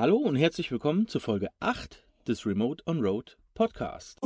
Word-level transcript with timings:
Hallo 0.00 0.16
und 0.16 0.34
herzlich 0.34 0.72
willkommen 0.72 1.08
zu 1.08 1.20
Folge 1.20 1.50
8 1.60 2.02
des 2.26 2.46
Remote 2.46 2.82
on 2.86 3.02
Road 3.02 3.36
Podcast. 3.52 4.18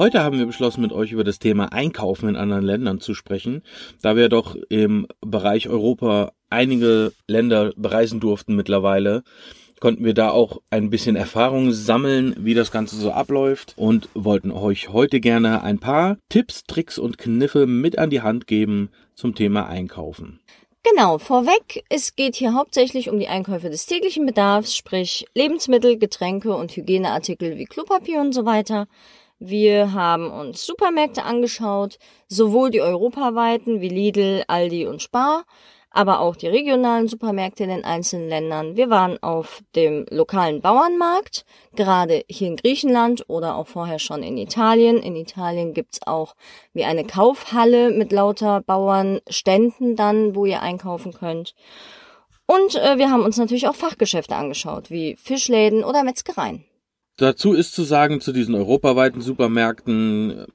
Heute 0.00 0.24
haben 0.24 0.38
wir 0.38 0.46
beschlossen, 0.46 0.80
mit 0.80 0.94
euch 0.94 1.12
über 1.12 1.24
das 1.24 1.38
Thema 1.38 1.74
Einkaufen 1.74 2.30
in 2.30 2.36
anderen 2.36 2.64
Ländern 2.64 3.00
zu 3.00 3.12
sprechen, 3.12 3.62
da 4.00 4.16
wir 4.16 4.30
doch 4.30 4.56
im 4.70 5.06
Bereich 5.20 5.68
Europa 5.68 6.32
einige 6.48 7.12
Länder 7.26 7.74
bereisen 7.76 8.18
durften 8.18 8.56
mittlerweile 8.56 9.24
konnten 9.78 10.02
wir 10.02 10.14
da 10.14 10.30
auch 10.30 10.62
ein 10.70 10.88
bisschen 10.88 11.16
Erfahrung 11.16 11.72
sammeln, 11.72 12.34
wie 12.38 12.54
das 12.54 12.70
Ganze 12.70 12.96
so 12.96 13.12
abläuft 13.12 13.74
und 13.76 14.08
wollten 14.14 14.52
euch 14.52 14.88
heute 14.88 15.20
gerne 15.20 15.62
ein 15.62 15.78
paar 15.78 16.16
Tipps, 16.30 16.64
Tricks 16.64 16.98
und 16.98 17.18
Kniffe 17.18 17.66
mit 17.66 17.98
an 17.98 18.08
die 18.08 18.22
Hand 18.22 18.46
geben 18.46 18.88
zum 19.14 19.34
Thema 19.34 19.66
Einkaufen. 19.66 20.40
Genau, 20.82 21.18
vorweg, 21.18 21.84
es 21.90 22.16
geht 22.16 22.36
hier 22.36 22.54
hauptsächlich 22.54 23.10
um 23.10 23.18
die 23.18 23.28
Einkäufe 23.28 23.68
des 23.68 23.84
täglichen 23.84 24.24
Bedarfs, 24.24 24.74
sprich 24.74 25.26
Lebensmittel, 25.34 25.98
Getränke 25.98 26.54
und 26.54 26.74
Hygieneartikel 26.74 27.58
wie 27.58 27.66
Klopapier 27.66 28.22
und 28.22 28.32
so 28.32 28.46
weiter. 28.46 28.88
Wir 29.42 29.94
haben 29.94 30.30
uns 30.30 30.66
Supermärkte 30.66 31.22
angeschaut, 31.22 31.98
sowohl 32.28 32.70
die 32.70 32.82
europaweiten 32.82 33.80
wie 33.80 33.88
Lidl, 33.88 34.44
Aldi 34.48 34.86
und 34.86 35.00
Spar, 35.00 35.44
aber 35.90 36.20
auch 36.20 36.36
die 36.36 36.46
regionalen 36.46 37.08
Supermärkte 37.08 37.64
in 37.64 37.70
den 37.70 37.84
einzelnen 37.86 38.28
Ländern. 38.28 38.76
Wir 38.76 38.90
waren 38.90 39.20
auf 39.22 39.62
dem 39.74 40.04
lokalen 40.10 40.60
Bauernmarkt, 40.60 41.46
gerade 41.74 42.22
hier 42.28 42.48
in 42.48 42.56
Griechenland 42.56 43.24
oder 43.30 43.56
auch 43.56 43.66
vorher 43.66 43.98
schon 43.98 44.22
in 44.22 44.36
Italien. 44.36 44.98
In 44.98 45.16
Italien 45.16 45.72
gibt's 45.72 46.06
auch 46.06 46.36
wie 46.74 46.84
eine 46.84 47.06
Kaufhalle 47.06 47.92
mit 47.92 48.12
lauter 48.12 48.60
Bauernständen 48.60 49.96
dann, 49.96 50.34
wo 50.34 50.44
ihr 50.44 50.60
einkaufen 50.60 51.14
könnt. 51.14 51.54
Und 52.44 52.74
äh, 52.74 52.98
wir 52.98 53.10
haben 53.10 53.24
uns 53.24 53.38
natürlich 53.38 53.68
auch 53.68 53.74
Fachgeschäfte 53.74 54.36
angeschaut, 54.36 54.90
wie 54.90 55.16
Fischläden 55.16 55.82
oder 55.82 56.04
Metzgereien. 56.04 56.66
Dazu 57.20 57.52
ist 57.52 57.74
zu 57.74 57.82
sagen, 57.82 58.22
zu 58.22 58.32
diesen 58.32 58.54
europaweiten 58.54 59.20
Supermärkten, 59.20 60.46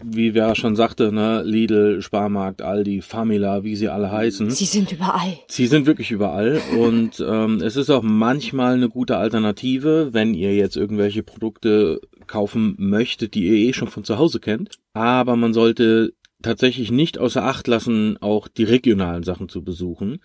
wie 0.00 0.32
wer 0.32 0.54
schon 0.54 0.76
sagte, 0.76 1.10
ne, 1.10 1.42
Lidl, 1.42 2.02
Sparmarkt, 2.02 2.62
Aldi, 2.62 3.02
Famila, 3.02 3.64
wie 3.64 3.74
sie 3.74 3.88
alle 3.88 4.12
heißen. 4.12 4.48
Sie 4.52 4.64
sind 4.64 4.92
überall. 4.92 5.38
Sie 5.48 5.66
sind 5.66 5.86
wirklich 5.86 6.12
überall 6.12 6.60
und 6.78 7.18
ähm, 7.26 7.60
es 7.60 7.74
ist 7.74 7.90
auch 7.90 8.04
manchmal 8.04 8.74
eine 8.74 8.88
gute 8.88 9.16
Alternative, 9.16 10.10
wenn 10.12 10.34
ihr 10.34 10.54
jetzt 10.54 10.76
irgendwelche 10.76 11.24
Produkte 11.24 12.00
kaufen 12.28 12.76
möchtet, 12.78 13.34
die 13.34 13.48
ihr 13.48 13.68
eh 13.68 13.72
schon 13.72 13.88
von 13.88 14.04
zu 14.04 14.16
Hause 14.16 14.38
kennt. 14.38 14.78
Aber 14.92 15.34
man 15.34 15.52
sollte 15.52 16.12
tatsächlich 16.42 16.92
nicht 16.92 17.18
außer 17.18 17.42
Acht 17.42 17.66
lassen, 17.66 18.18
auch 18.20 18.46
die 18.46 18.62
regionalen 18.62 19.24
Sachen 19.24 19.48
zu 19.48 19.64
besuchen. 19.64 20.20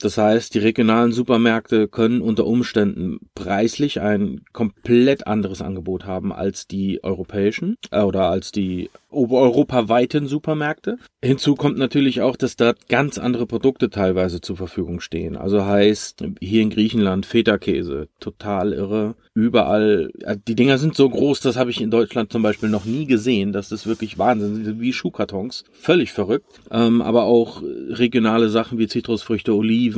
Das 0.00 0.16
heißt, 0.16 0.54
die 0.54 0.60
regionalen 0.60 1.12
Supermärkte 1.12 1.86
können 1.86 2.22
unter 2.22 2.46
Umständen 2.46 3.18
preislich 3.34 4.00
ein 4.00 4.40
komplett 4.52 5.26
anderes 5.26 5.60
Angebot 5.60 6.06
haben 6.06 6.32
als 6.32 6.66
die 6.66 7.04
europäischen 7.04 7.76
äh, 7.90 8.00
oder 8.00 8.30
als 8.30 8.50
die 8.50 8.90
europaweiten 9.10 10.26
Supermärkte. 10.26 10.98
Hinzu 11.22 11.54
kommt 11.54 11.76
natürlich 11.76 12.22
auch, 12.22 12.36
dass 12.36 12.56
dort 12.56 12.88
ganz 12.88 13.18
andere 13.18 13.46
Produkte 13.46 13.90
teilweise 13.90 14.40
zur 14.40 14.56
Verfügung 14.56 15.00
stehen. 15.00 15.36
Also 15.36 15.64
heißt 15.66 16.24
hier 16.40 16.62
in 16.62 16.70
Griechenland 16.70 17.26
Feta-Käse, 17.26 18.08
total 18.20 18.72
irre. 18.72 19.16
Überall, 19.34 20.10
äh, 20.20 20.36
die 20.46 20.54
Dinger 20.54 20.78
sind 20.78 20.94
so 20.96 21.08
groß, 21.08 21.40
das 21.40 21.56
habe 21.56 21.70
ich 21.70 21.80
in 21.80 21.90
Deutschland 21.90 22.32
zum 22.32 22.42
Beispiel 22.42 22.68
noch 22.68 22.84
nie 22.84 23.06
gesehen. 23.06 23.52
Das 23.52 23.72
ist 23.72 23.86
wirklich 23.86 24.18
Wahnsinn, 24.18 24.64
sind 24.64 24.80
wie 24.80 24.92
Schuhkartons, 24.92 25.64
völlig 25.72 26.12
verrückt. 26.12 26.60
Ähm, 26.70 27.02
aber 27.02 27.24
auch 27.24 27.62
regionale 27.62 28.48
Sachen 28.48 28.78
wie 28.78 28.88
Zitrusfrüchte, 28.88 29.54
Oliven, 29.54 29.89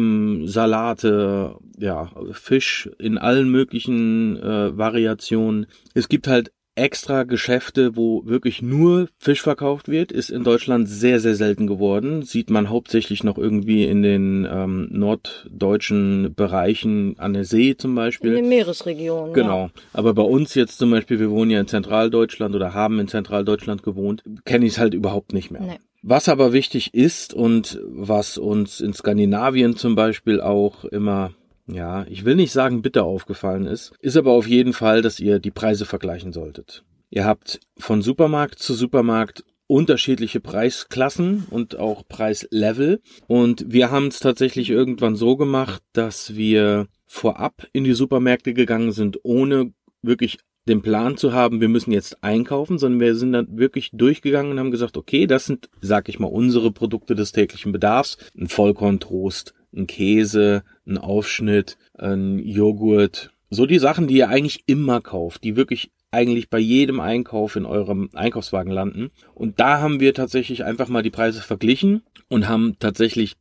Salate, 0.46 1.56
ja, 1.78 2.10
Fisch 2.32 2.90
in 2.98 3.18
allen 3.18 3.50
möglichen 3.50 4.36
äh, 4.36 4.76
Variationen. 4.76 5.66
Es 5.94 6.08
gibt 6.08 6.26
halt 6.26 6.52
extra 6.74 7.24
Geschäfte, 7.24 7.96
wo 7.96 8.24
wirklich 8.24 8.62
nur 8.62 9.08
Fisch 9.18 9.42
verkauft 9.42 9.88
wird, 9.88 10.10
ist 10.10 10.30
in 10.30 10.42
Deutschland 10.42 10.88
sehr, 10.88 11.20
sehr 11.20 11.34
selten 11.34 11.66
geworden. 11.66 12.22
Sieht 12.22 12.48
man 12.48 12.70
hauptsächlich 12.70 13.24
noch 13.24 13.36
irgendwie 13.36 13.84
in 13.84 14.02
den 14.02 14.48
ähm, 14.50 14.88
norddeutschen 14.90 16.34
Bereichen 16.34 17.18
an 17.18 17.34
der 17.34 17.44
See 17.44 17.76
zum 17.76 17.94
Beispiel. 17.94 18.30
In 18.30 18.44
den 18.44 18.48
Meeresregionen. 18.48 19.34
Genau. 19.34 19.64
Ja. 19.66 19.70
Aber 19.92 20.14
bei 20.14 20.22
uns 20.22 20.54
jetzt 20.54 20.78
zum 20.78 20.90
Beispiel, 20.90 21.20
wir 21.20 21.30
wohnen 21.30 21.50
ja 21.50 21.60
in 21.60 21.68
Zentraldeutschland 21.68 22.54
oder 22.54 22.72
haben 22.72 22.98
in 23.00 23.08
Zentraldeutschland 23.08 23.82
gewohnt, 23.82 24.22
kenne 24.44 24.64
ich 24.64 24.72
es 24.72 24.78
halt 24.78 24.94
überhaupt 24.94 25.34
nicht 25.34 25.50
mehr. 25.50 25.62
Nee. 25.62 25.78
Was 26.02 26.28
aber 26.28 26.52
wichtig 26.52 26.94
ist 26.94 27.32
und 27.32 27.80
was 27.86 28.36
uns 28.36 28.80
in 28.80 28.92
Skandinavien 28.92 29.76
zum 29.76 29.94
Beispiel 29.94 30.40
auch 30.40 30.84
immer 30.84 31.32
ja, 31.68 32.04
ich 32.08 32.24
will 32.24 32.34
nicht 32.34 32.52
sagen 32.52 32.82
bitter 32.82 33.04
aufgefallen 33.04 33.66
ist, 33.66 33.92
ist 34.00 34.16
aber 34.16 34.32
auf 34.32 34.46
jeden 34.46 34.72
Fall, 34.72 35.02
dass 35.02 35.20
ihr 35.20 35.38
die 35.38 35.50
Preise 35.50 35.86
vergleichen 35.86 36.32
solltet. 36.32 36.84
Ihr 37.10 37.24
habt 37.24 37.60
von 37.78 38.02
Supermarkt 38.02 38.58
zu 38.58 38.74
Supermarkt 38.74 39.44
unterschiedliche 39.66 40.40
Preisklassen 40.40 41.46
und 41.48 41.78
auch 41.78 42.06
Preislevel. 42.06 43.00
Und 43.26 43.64
wir 43.68 43.90
haben 43.90 44.08
es 44.08 44.20
tatsächlich 44.20 44.70
irgendwann 44.70 45.16
so 45.16 45.36
gemacht, 45.36 45.82
dass 45.92 46.34
wir 46.34 46.88
vorab 47.06 47.66
in 47.72 47.84
die 47.84 47.94
Supermärkte 47.94 48.54
gegangen 48.54 48.92
sind, 48.92 49.18
ohne 49.22 49.72
wirklich 50.02 50.38
den 50.68 50.82
Plan 50.82 51.16
zu 51.16 51.32
haben, 51.32 51.60
wir 51.60 51.68
müssen 51.68 51.92
jetzt 51.92 52.22
einkaufen, 52.22 52.78
sondern 52.78 53.00
wir 53.00 53.14
sind 53.16 53.32
dann 53.32 53.58
wirklich 53.58 53.90
durchgegangen 53.92 54.52
und 54.52 54.58
haben 54.58 54.70
gesagt, 54.70 54.96
okay, 54.96 55.26
das 55.26 55.46
sind, 55.46 55.68
sag 55.80 56.08
ich 56.08 56.18
mal, 56.18 56.28
unsere 56.28 56.70
Produkte 56.70 57.14
des 57.14 57.32
täglichen 57.32 57.72
Bedarfs. 57.72 58.18
Ein 58.38 58.48
Vollkorntoast, 58.48 59.54
ein 59.74 59.86
Käse, 59.86 60.62
ein 60.86 60.98
Aufschnitt, 60.98 61.78
ein 61.98 62.38
Joghurt. 62.38 63.32
So 63.50 63.66
die 63.66 63.78
Sachen, 63.78 64.06
die 64.06 64.16
ihr 64.16 64.28
eigentlich 64.28 64.64
immer 64.66 65.00
kauft, 65.00 65.44
die 65.44 65.56
wirklich 65.56 65.90
eigentlich 66.12 66.50
bei 66.50 66.58
jedem 66.58 67.00
Einkauf 67.00 67.56
in 67.56 67.64
eurem 67.64 68.10
Einkaufswagen 68.12 68.70
landen. 68.70 69.10
Und 69.34 69.58
da 69.58 69.80
haben 69.80 69.98
wir 69.98 70.14
tatsächlich 70.14 70.62
einfach 70.62 70.88
mal 70.88 71.02
die 71.02 71.10
Preise 71.10 71.40
verglichen 71.40 72.02
und 72.28 72.48
haben 72.48 72.76
tatsächlich 72.78 73.34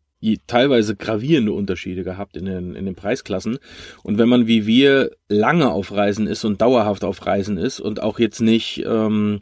teilweise 0.48 0.96
gravierende 0.96 1.52
Unterschiede 1.52 2.04
gehabt 2.04 2.38
in 2.38 2.46
den, 2.46 2.76
in 2.76 2.86
den 2.86 2.96
Preisklassen. 2.96 3.58
Und 4.04 4.18
wenn 4.18 4.30
man 4.30 4.48
wie 4.48 4.66
wir 4.66 5.12
lange 5.30 5.72
auf 5.72 5.92
Reisen 5.92 6.28
ist 6.28 6.46
und 6.46 6.62
dauerhaft 6.62 7.04
auf 7.04 7.26
Reisen 7.26 7.58
ist 7.58 7.80
und 7.80 8.02
auch 8.02 8.20
jetzt 8.20 8.42
nicht, 8.42 8.84
ähm, 8.86 9.42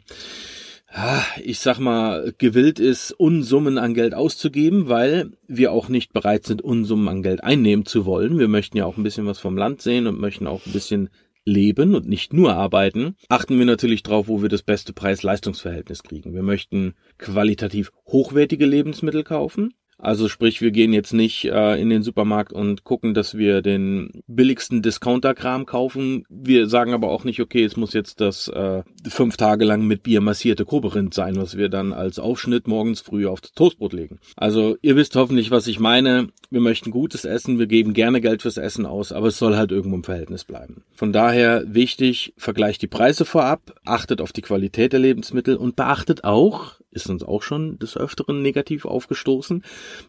ich 1.42 1.60
sag 1.60 1.78
mal, 1.78 2.32
gewillt 2.38 2.80
ist, 2.80 3.12
Unsummen 3.12 3.78
an 3.78 3.94
Geld 3.94 4.14
auszugeben, 4.14 4.88
weil 4.88 5.30
wir 5.46 5.72
auch 5.72 5.88
nicht 5.88 6.12
bereit 6.12 6.46
sind, 6.46 6.62
Unsummen 6.62 7.08
an 7.08 7.22
Geld 7.22 7.44
einnehmen 7.44 7.86
zu 7.86 8.06
wollen. 8.06 8.38
Wir 8.38 8.48
möchten 8.48 8.76
ja 8.76 8.86
auch 8.86 8.96
ein 8.96 9.04
bisschen 9.04 9.26
was 9.26 9.38
vom 9.38 9.56
Land 9.56 9.82
sehen 9.82 10.06
und 10.06 10.18
möchten 10.18 10.46
auch 10.46 10.66
ein 10.66 10.72
bisschen 10.72 11.10
leben 11.44 11.94
und 11.94 12.08
nicht 12.08 12.32
nur 12.32 12.54
arbeiten, 12.54 13.16
achten 13.28 13.58
wir 13.58 13.66
natürlich 13.66 14.02
drauf, 14.02 14.28
wo 14.28 14.42
wir 14.42 14.48
das 14.48 14.62
beste 14.62 14.92
Preis-Leistungs-Verhältnis 14.92 16.02
kriegen. 16.02 16.34
Wir 16.34 16.42
möchten 16.42 16.94
qualitativ 17.18 17.92
hochwertige 18.06 18.66
Lebensmittel 18.66 19.24
kaufen. 19.24 19.74
Also 20.00 20.28
sprich, 20.28 20.60
wir 20.60 20.70
gehen 20.70 20.92
jetzt 20.92 21.12
nicht 21.12 21.44
äh, 21.44 21.80
in 21.80 21.90
den 21.90 22.02
Supermarkt 22.02 22.52
und 22.52 22.84
gucken, 22.84 23.12
dass 23.12 23.36
wir 23.36 23.60
den 23.60 24.22
billigsten 24.26 24.82
Discounter-Kram 24.82 25.66
kaufen. 25.66 26.24
Wir 26.28 26.68
sagen 26.68 26.94
aber 26.94 27.10
auch 27.10 27.24
nicht, 27.24 27.40
okay, 27.40 27.64
es 27.64 27.76
muss 27.76 27.92
jetzt 27.92 28.20
das 28.20 28.48
äh, 28.48 28.82
fünf 29.08 29.36
Tage 29.36 29.64
lang 29.64 29.86
mit 29.86 30.02
Bier 30.02 30.20
massierte 30.20 30.64
Koberind 30.64 31.12
sein, 31.12 31.36
was 31.36 31.56
wir 31.56 31.68
dann 31.68 31.92
als 31.92 32.18
Aufschnitt 32.18 32.66
morgens 32.66 33.00
früh 33.00 33.26
auf 33.26 33.40
das 33.40 33.52
Toastbrot 33.52 33.92
legen. 33.92 34.18
Also 34.36 34.76
ihr 34.80 34.96
wisst 34.96 35.16
hoffentlich, 35.16 35.50
was 35.50 35.66
ich 35.66 35.78
meine. 35.78 36.28
Wir 36.50 36.60
möchten 36.60 36.90
gutes 36.90 37.24
Essen, 37.24 37.58
wir 37.58 37.66
geben 37.66 37.92
gerne 37.92 38.20
Geld 38.20 38.42
fürs 38.42 38.56
Essen 38.56 38.86
aus, 38.86 39.12
aber 39.12 39.28
es 39.28 39.38
soll 39.38 39.56
halt 39.56 39.70
irgendwo 39.70 39.96
im 39.96 40.04
Verhältnis 40.04 40.44
bleiben. 40.44 40.82
Von 40.94 41.12
daher 41.12 41.62
wichtig, 41.66 42.32
vergleicht 42.36 42.82
die 42.82 42.88
Preise 42.88 43.24
vorab, 43.24 43.74
achtet 43.84 44.20
auf 44.20 44.32
die 44.32 44.42
Qualität 44.42 44.92
der 44.92 45.00
Lebensmittel 45.00 45.56
und 45.56 45.76
beachtet 45.76 46.24
auch, 46.24 46.80
ist 46.90 47.08
uns 47.08 47.22
auch 47.22 47.42
schon 47.42 47.78
des 47.78 47.96
Öfteren 47.96 48.42
negativ 48.42 48.84
aufgestoßen, 48.84 49.64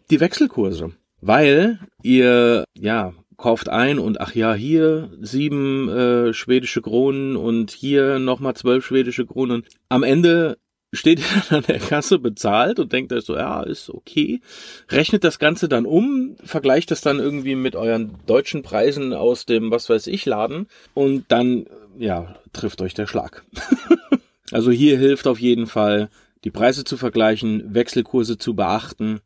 die 0.10 0.20
Wechselkurse. 0.20 0.92
Weil 1.22 1.80
ihr, 2.02 2.64
ja, 2.78 3.14
kauft 3.38 3.70
ein 3.70 4.00
und 4.00 4.22
ach 4.22 4.36
ja, 4.36 4.54
hier 4.54 5.10
sieben 5.20 5.90
äh, 5.90 6.34
schwedische 6.34 6.82
Kronen 6.82 7.36
und 7.36 7.72
hier 7.72 8.20
nochmal 8.20 8.56
zwölf 8.56 8.86
schwedische 8.86 9.26
Kronen. 9.26 9.64
Am 9.90 10.04
Ende 10.04 10.58
steht 10.94 11.20
ihr 11.20 11.26
dann 11.50 11.60
an 11.60 11.66
der 11.68 11.80
Kasse 11.80 12.20
bezahlt 12.20 12.80
und 12.80 12.94
denkt 12.94 13.12
euch 13.14 13.26
so, 13.26 13.36
ja, 13.36 13.64
ist 13.64 13.90
okay. 13.90 14.42
Rechnet 14.90 15.24
das 15.24 15.40
Ganze 15.40 15.68
dann 15.68 15.86
um, 15.86 16.36
vergleicht 16.44 16.92
das 16.92 17.02
dann 17.02 17.20
irgendwie 17.20 17.56
mit 17.56 17.76
euren 17.76 18.16
deutschen 18.28 18.62
Preisen 18.62 19.14
aus 19.14 19.46
dem, 19.46 19.72
was 19.72 19.90
weiß 19.90 20.08
ich, 20.08 20.26
Laden 20.26 20.68
und 20.94 21.26
dann, 21.30 21.66
ja, 21.98 22.36
trifft 22.54 22.82
euch 22.82 22.94
der 22.94 23.08
Schlag. 23.08 23.44
also 24.52 24.72
hier 24.72 24.98
hilft 24.98 25.28
auf 25.28 25.40
jeden 25.40 25.68
Fall 25.68 26.10
die 26.44 26.52
Preise 26.52 26.84
zu 26.84 26.98
vergleichen, 26.98 27.74
Wechselkurse 27.74 28.38
zu 28.38 28.56
beachten 28.56 29.22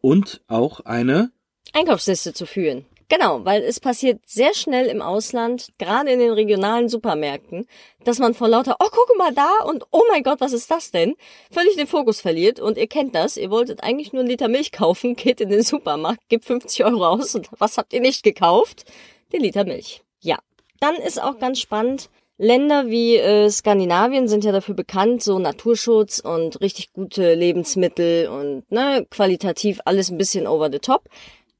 und 0.00 0.42
auch 0.46 0.80
eine 0.80 1.32
Einkaufsliste 1.72 2.32
zu 2.32 2.46
führen. 2.46 2.86
Genau, 3.10 3.44
weil 3.44 3.62
es 3.62 3.80
passiert 3.80 4.20
sehr 4.24 4.54
schnell 4.54 4.86
im 4.86 5.02
Ausland, 5.02 5.70
gerade 5.78 6.12
in 6.12 6.20
den 6.20 6.30
regionalen 6.30 6.88
Supermärkten, 6.88 7.66
dass 8.04 8.20
man 8.20 8.34
vor 8.34 8.46
lauter, 8.46 8.76
oh, 8.78 8.88
guck 8.88 9.18
mal 9.18 9.34
da 9.34 9.50
und 9.66 9.84
oh 9.90 10.02
mein 10.10 10.22
Gott, 10.22 10.40
was 10.40 10.52
ist 10.52 10.70
das 10.70 10.92
denn? 10.92 11.16
Völlig 11.50 11.74
den 11.74 11.88
Fokus 11.88 12.20
verliert 12.20 12.60
und 12.60 12.78
ihr 12.78 12.86
kennt 12.86 13.16
das, 13.16 13.36
ihr 13.36 13.50
wolltet 13.50 13.82
eigentlich 13.82 14.12
nur 14.12 14.20
einen 14.20 14.30
Liter 14.30 14.46
Milch 14.46 14.70
kaufen, 14.70 15.16
geht 15.16 15.40
in 15.40 15.48
den 15.48 15.62
Supermarkt, 15.62 16.28
gibt 16.28 16.44
50 16.44 16.84
Euro 16.84 17.04
aus 17.04 17.34
und 17.34 17.48
was 17.58 17.78
habt 17.78 17.92
ihr 17.92 18.00
nicht 18.00 18.22
gekauft? 18.22 18.84
Den 19.32 19.42
Liter 19.42 19.64
Milch. 19.64 20.02
Ja. 20.20 20.38
Dann 20.78 20.94
ist 20.94 21.20
auch 21.20 21.38
ganz 21.40 21.58
spannend, 21.58 22.10
Länder 22.42 22.88
wie 22.88 23.16
äh, 23.16 23.50
Skandinavien 23.50 24.26
sind 24.26 24.44
ja 24.44 24.52
dafür 24.52 24.74
bekannt, 24.74 25.22
so 25.22 25.38
Naturschutz 25.38 26.20
und 26.20 26.58
richtig 26.62 26.90
gute 26.94 27.34
Lebensmittel 27.34 28.28
und 28.28 28.62
ne, 28.72 29.06
qualitativ 29.10 29.80
alles 29.84 30.10
ein 30.10 30.16
bisschen 30.16 30.46
over 30.46 30.70
the 30.72 30.78
top. 30.78 31.04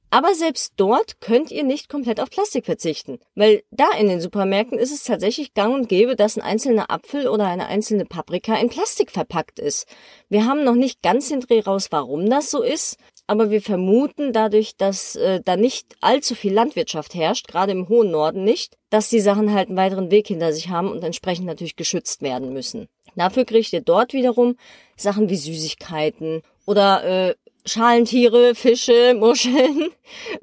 Aber 0.09 0.35
selbst 0.35 0.73
dort 0.79 1.21
könnt 1.21 1.51
ihr 1.51 1.65
nicht 1.65 1.91
komplett 1.91 2.19
auf 2.19 2.31
Plastik 2.31 2.65
verzichten, 2.65 3.19
weil 3.35 3.63
da 3.71 3.89
in 3.99 4.09
den 4.09 4.23
Supermärkten 4.23 4.79
ist 4.79 4.91
es 4.91 5.05
tatsächlich 5.05 5.53
gang 5.53 5.75
und 5.75 5.89
gäbe, 5.91 6.17
dass 6.17 6.39
ein 6.39 6.43
einzelner 6.43 6.91
Apfel 6.91 7.29
oder 7.29 7.47
eine 7.47 7.67
einzelne 7.67 8.07
Paprika 8.07 8.57
in 8.57 8.71
Plastik 8.71 9.11
verpackt 9.11 9.59
ist. 9.59 9.87
Wir 10.31 10.47
haben 10.47 10.65
noch 10.65 10.75
nicht 10.77 11.03
ganz 11.03 11.29
den 11.29 11.41
Dreh 11.41 11.61
raus, 11.61 11.89
warum 11.91 12.29
das 12.31 12.51
so 12.51 12.63
ist, 12.63 12.97
aber 13.31 13.51
wir 13.51 13.63
vermuten 13.63 14.33
dadurch, 14.33 14.77
dass 14.77 15.15
äh, 15.15 15.41
da 15.45 15.55
nicht 15.55 15.95
allzu 16.01 16.35
viel 16.35 16.53
Landwirtschaft 16.53 17.15
herrscht, 17.15 17.47
gerade 17.47 17.71
im 17.71 17.89
hohen 17.89 18.11
Norden 18.11 18.43
nicht, 18.43 18.77
dass 18.91 19.09
die 19.09 19.21
Sachen 19.21 19.55
halt 19.55 19.69
einen 19.69 19.77
weiteren 19.77 20.11
Weg 20.11 20.27
hinter 20.27 20.53
sich 20.53 20.69
haben 20.69 20.91
und 20.91 21.05
entsprechend 21.05 21.47
natürlich 21.47 21.77
geschützt 21.77 22.23
werden 22.23 22.53
müssen. 22.53 22.89
Dafür 23.15 23.45
kriegt 23.45 23.73
ihr 23.73 23.83
dort 23.83 24.15
wiederum 24.15 24.57
Sachen 24.97 25.31
wie 25.31 25.37
Süßigkeiten 25.37 26.43
oder 26.67 27.05
äh, 27.05 27.35
Schalentiere, 27.65 28.57
Fische, 28.57 29.15
Muscheln 29.19 29.93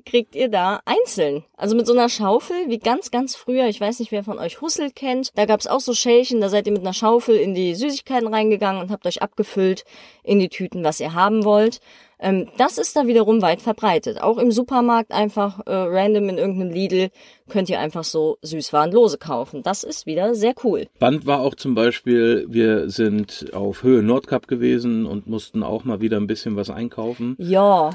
kriegt 0.05 0.33
ihr 0.33 0.47
da 0.47 0.79
einzeln. 0.85 1.43
Also 1.57 1.75
mit 1.75 1.87
so 1.87 1.93
einer 1.93 2.07
Schaufel, 2.07 2.69
wie 2.69 2.79
ganz, 2.79 3.11
ganz 3.11 3.35
früher. 3.35 3.67
Ich 3.67 3.81
weiß 3.81 3.99
nicht, 3.99 4.13
wer 4.13 4.23
von 4.23 4.39
euch 4.39 4.61
Hussel 4.61 4.91
kennt. 4.91 5.31
Da 5.35 5.43
gab's 5.43 5.67
auch 5.67 5.81
so 5.81 5.93
Schälchen, 5.93 6.39
da 6.39 6.47
seid 6.47 6.67
ihr 6.67 6.73
mit 6.73 6.83
einer 6.83 6.93
Schaufel 6.93 7.35
in 7.35 7.53
die 7.53 7.75
Süßigkeiten 7.75 8.33
reingegangen 8.33 8.81
und 8.81 8.91
habt 8.91 9.05
euch 9.05 9.21
abgefüllt 9.21 9.83
in 10.23 10.39
die 10.39 10.47
Tüten, 10.47 10.85
was 10.85 11.01
ihr 11.01 11.13
haben 11.13 11.43
wollt. 11.43 11.81
Ähm, 12.19 12.47
das 12.57 12.77
ist 12.77 12.95
da 12.95 13.07
wiederum 13.07 13.41
weit 13.41 13.61
verbreitet. 13.61 14.21
Auch 14.21 14.37
im 14.37 14.51
Supermarkt 14.51 15.11
einfach 15.11 15.59
äh, 15.65 15.71
random 15.71 16.29
in 16.29 16.37
irgendeinem 16.37 16.71
Lidl 16.71 17.09
könnt 17.49 17.69
ihr 17.69 17.79
einfach 17.79 18.03
so 18.03 18.37
Süßwarenlose 18.41 19.17
kaufen. 19.17 19.63
Das 19.63 19.83
ist 19.83 20.05
wieder 20.05 20.33
sehr 20.35 20.55
cool. 20.63 20.87
Band 20.99 21.25
war 21.25 21.39
auch 21.39 21.55
zum 21.55 21.75
Beispiel, 21.75 22.45
wir 22.49 22.89
sind 22.89 23.53
auf 23.53 23.83
Höhe 23.83 24.01
Nordkap 24.01 24.47
gewesen 24.47 25.05
und 25.05 25.27
mussten 25.27 25.63
auch 25.63 25.83
mal 25.83 26.01
wieder 26.01 26.17
ein 26.17 26.27
bisschen 26.27 26.55
was 26.55 26.69
einkaufen. 26.69 27.35
Ja. 27.39 27.91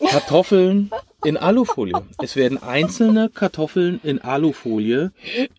Kartoffeln 0.00 0.90
in 1.24 1.36
Alufolie. 1.36 1.94
Es 2.22 2.36
werden 2.36 2.62
einzelne 2.62 3.30
Kartoffeln 3.30 4.00
in 4.02 4.20
Alufolie 4.20 5.12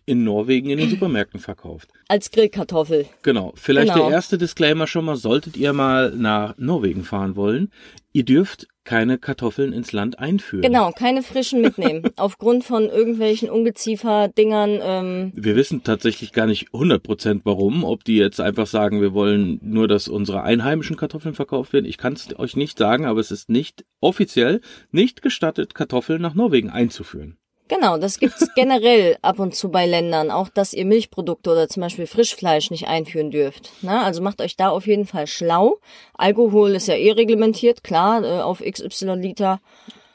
in 0.04 0.24
Norwegen 0.24 0.70
in 0.70 0.78
den 0.78 0.90
Supermärkten 0.90 1.40
verkauft. 1.40 1.88
Als 2.08 2.30
Grillkartoffel. 2.30 3.06
Genau. 3.22 3.52
Vielleicht 3.56 3.92
genau. 3.92 4.06
der 4.06 4.14
erste 4.14 4.38
Disclaimer 4.38 4.86
schon 4.86 5.04
mal, 5.04 5.16
solltet 5.16 5.56
ihr 5.56 5.72
mal 5.72 6.12
nach 6.12 6.54
Norwegen 6.58 7.04
fahren 7.04 7.34
wollen. 7.34 7.72
Ihr 8.16 8.24
dürft 8.24 8.66
keine 8.84 9.18
Kartoffeln 9.18 9.74
ins 9.74 9.92
Land 9.92 10.18
einführen. 10.18 10.62
Genau, 10.62 10.90
keine 10.90 11.22
frischen 11.22 11.60
mitnehmen. 11.60 12.02
Aufgrund 12.16 12.64
von 12.64 12.88
irgendwelchen 12.88 13.50
Ungeziefer-Dingern. 13.50 14.78
Ähm 14.80 15.32
wir 15.34 15.54
wissen 15.54 15.84
tatsächlich 15.84 16.32
gar 16.32 16.46
nicht 16.46 16.70
100% 16.70 17.42
warum. 17.44 17.84
Ob 17.84 18.04
die 18.04 18.16
jetzt 18.16 18.40
einfach 18.40 18.66
sagen, 18.66 19.02
wir 19.02 19.12
wollen 19.12 19.60
nur, 19.62 19.86
dass 19.86 20.08
unsere 20.08 20.42
einheimischen 20.42 20.96
Kartoffeln 20.96 21.34
verkauft 21.34 21.74
werden. 21.74 21.84
Ich 21.84 21.98
kann 21.98 22.14
es 22.14 22.26
euch 22.38 22.56
nicht 22.56 22.78
sagen, 22.78 23.04
aber 23.04 23.20
es 23.20 23.30
ist 23.30 23.50
nicht 23.50 23.84
offiziell 24.00 24.62
nicht 24.90 25.20
gestattet, 25.20 25.74
Kartoffeln 25.74 26.22
nach 26.22 26.32
Norwegen 26.32 26.70
einzuführen. 26.70 27.36
Genau, 27.68 27.98
das 27.98 28.18
gibt's 28.18 28.48
generell 28.54 29.16
ab 29.22 29.38
und 29.38 29.54
zu 29.54 29.70
bei 29.70 29.86
Ländern, 29.86 30.30
auch 30.30 30.48
dass 30.48 30.72
ihr 30.72 30.84
Milchprodukte 30.84 31.50
oder 31.50 31.68
zum 31.68 31.82
Beispiel 31.82 32.06
Frischfleisch 32.06 32.70
nicht 32.70 32.86
einführen 32.86 33.30
dürft. 33.30 33.70
Na, 33.82 34.04
also 34.04 34.22
macht 34.22 34.40
euch 34.40 34.56
da 34.56 34.68
auf 34.68 34.86
jeden 34.86 35.06
Fall 35.06 35.26
schlau. 35.26 35.78
Alkohol 36.14 36.70
ist 36.70 36.88
ja 36.88 36.94
eh 36.94 37.12
reglementiert, 37.12 37.82
klar, 37.82 38.24
äh, 38.24 38.40
auf 38.40 38.62
XY 38.62 39.14
Liter. 39.14 39.60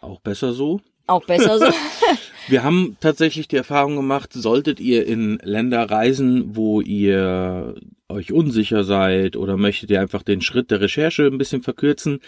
Auch 0.01 0.19
besser 0.21 0.53
so. 0.53 0.79
Auch 1.07 1.25
besser 1.25 1.59
so. 1.59 1.65
Wir 2.47 2.63
haben 2.63 2.97
tatsächlich 2.99 3.47
die 3.47 3.57
Erfahrung 3.57 3.95
gemacht, 3.95 4.33
solltet 4.33 4.79
ihr 4.79 5.05
in 5.05 5.39
Länder 5.43 5.89
reisen, 5.89 6.55
wo 6.55 6.81
ihr 6.81 7.75
euch 8.11 8.31
unsicher 8.31 8.83
seid 8.83 9.35
oder 9.35 9.57
möchtet 9.57 9.89
ihr 9.89 10.01
einfach 10.01 10.23
den 10.23 10.41
Schritt 10.41 10.69
der 10.69 10.81
Recherche 10.81 11.25
ein 11.25 11.37
bisschen 11.37 11.63
verkürzen, 11.63 12.19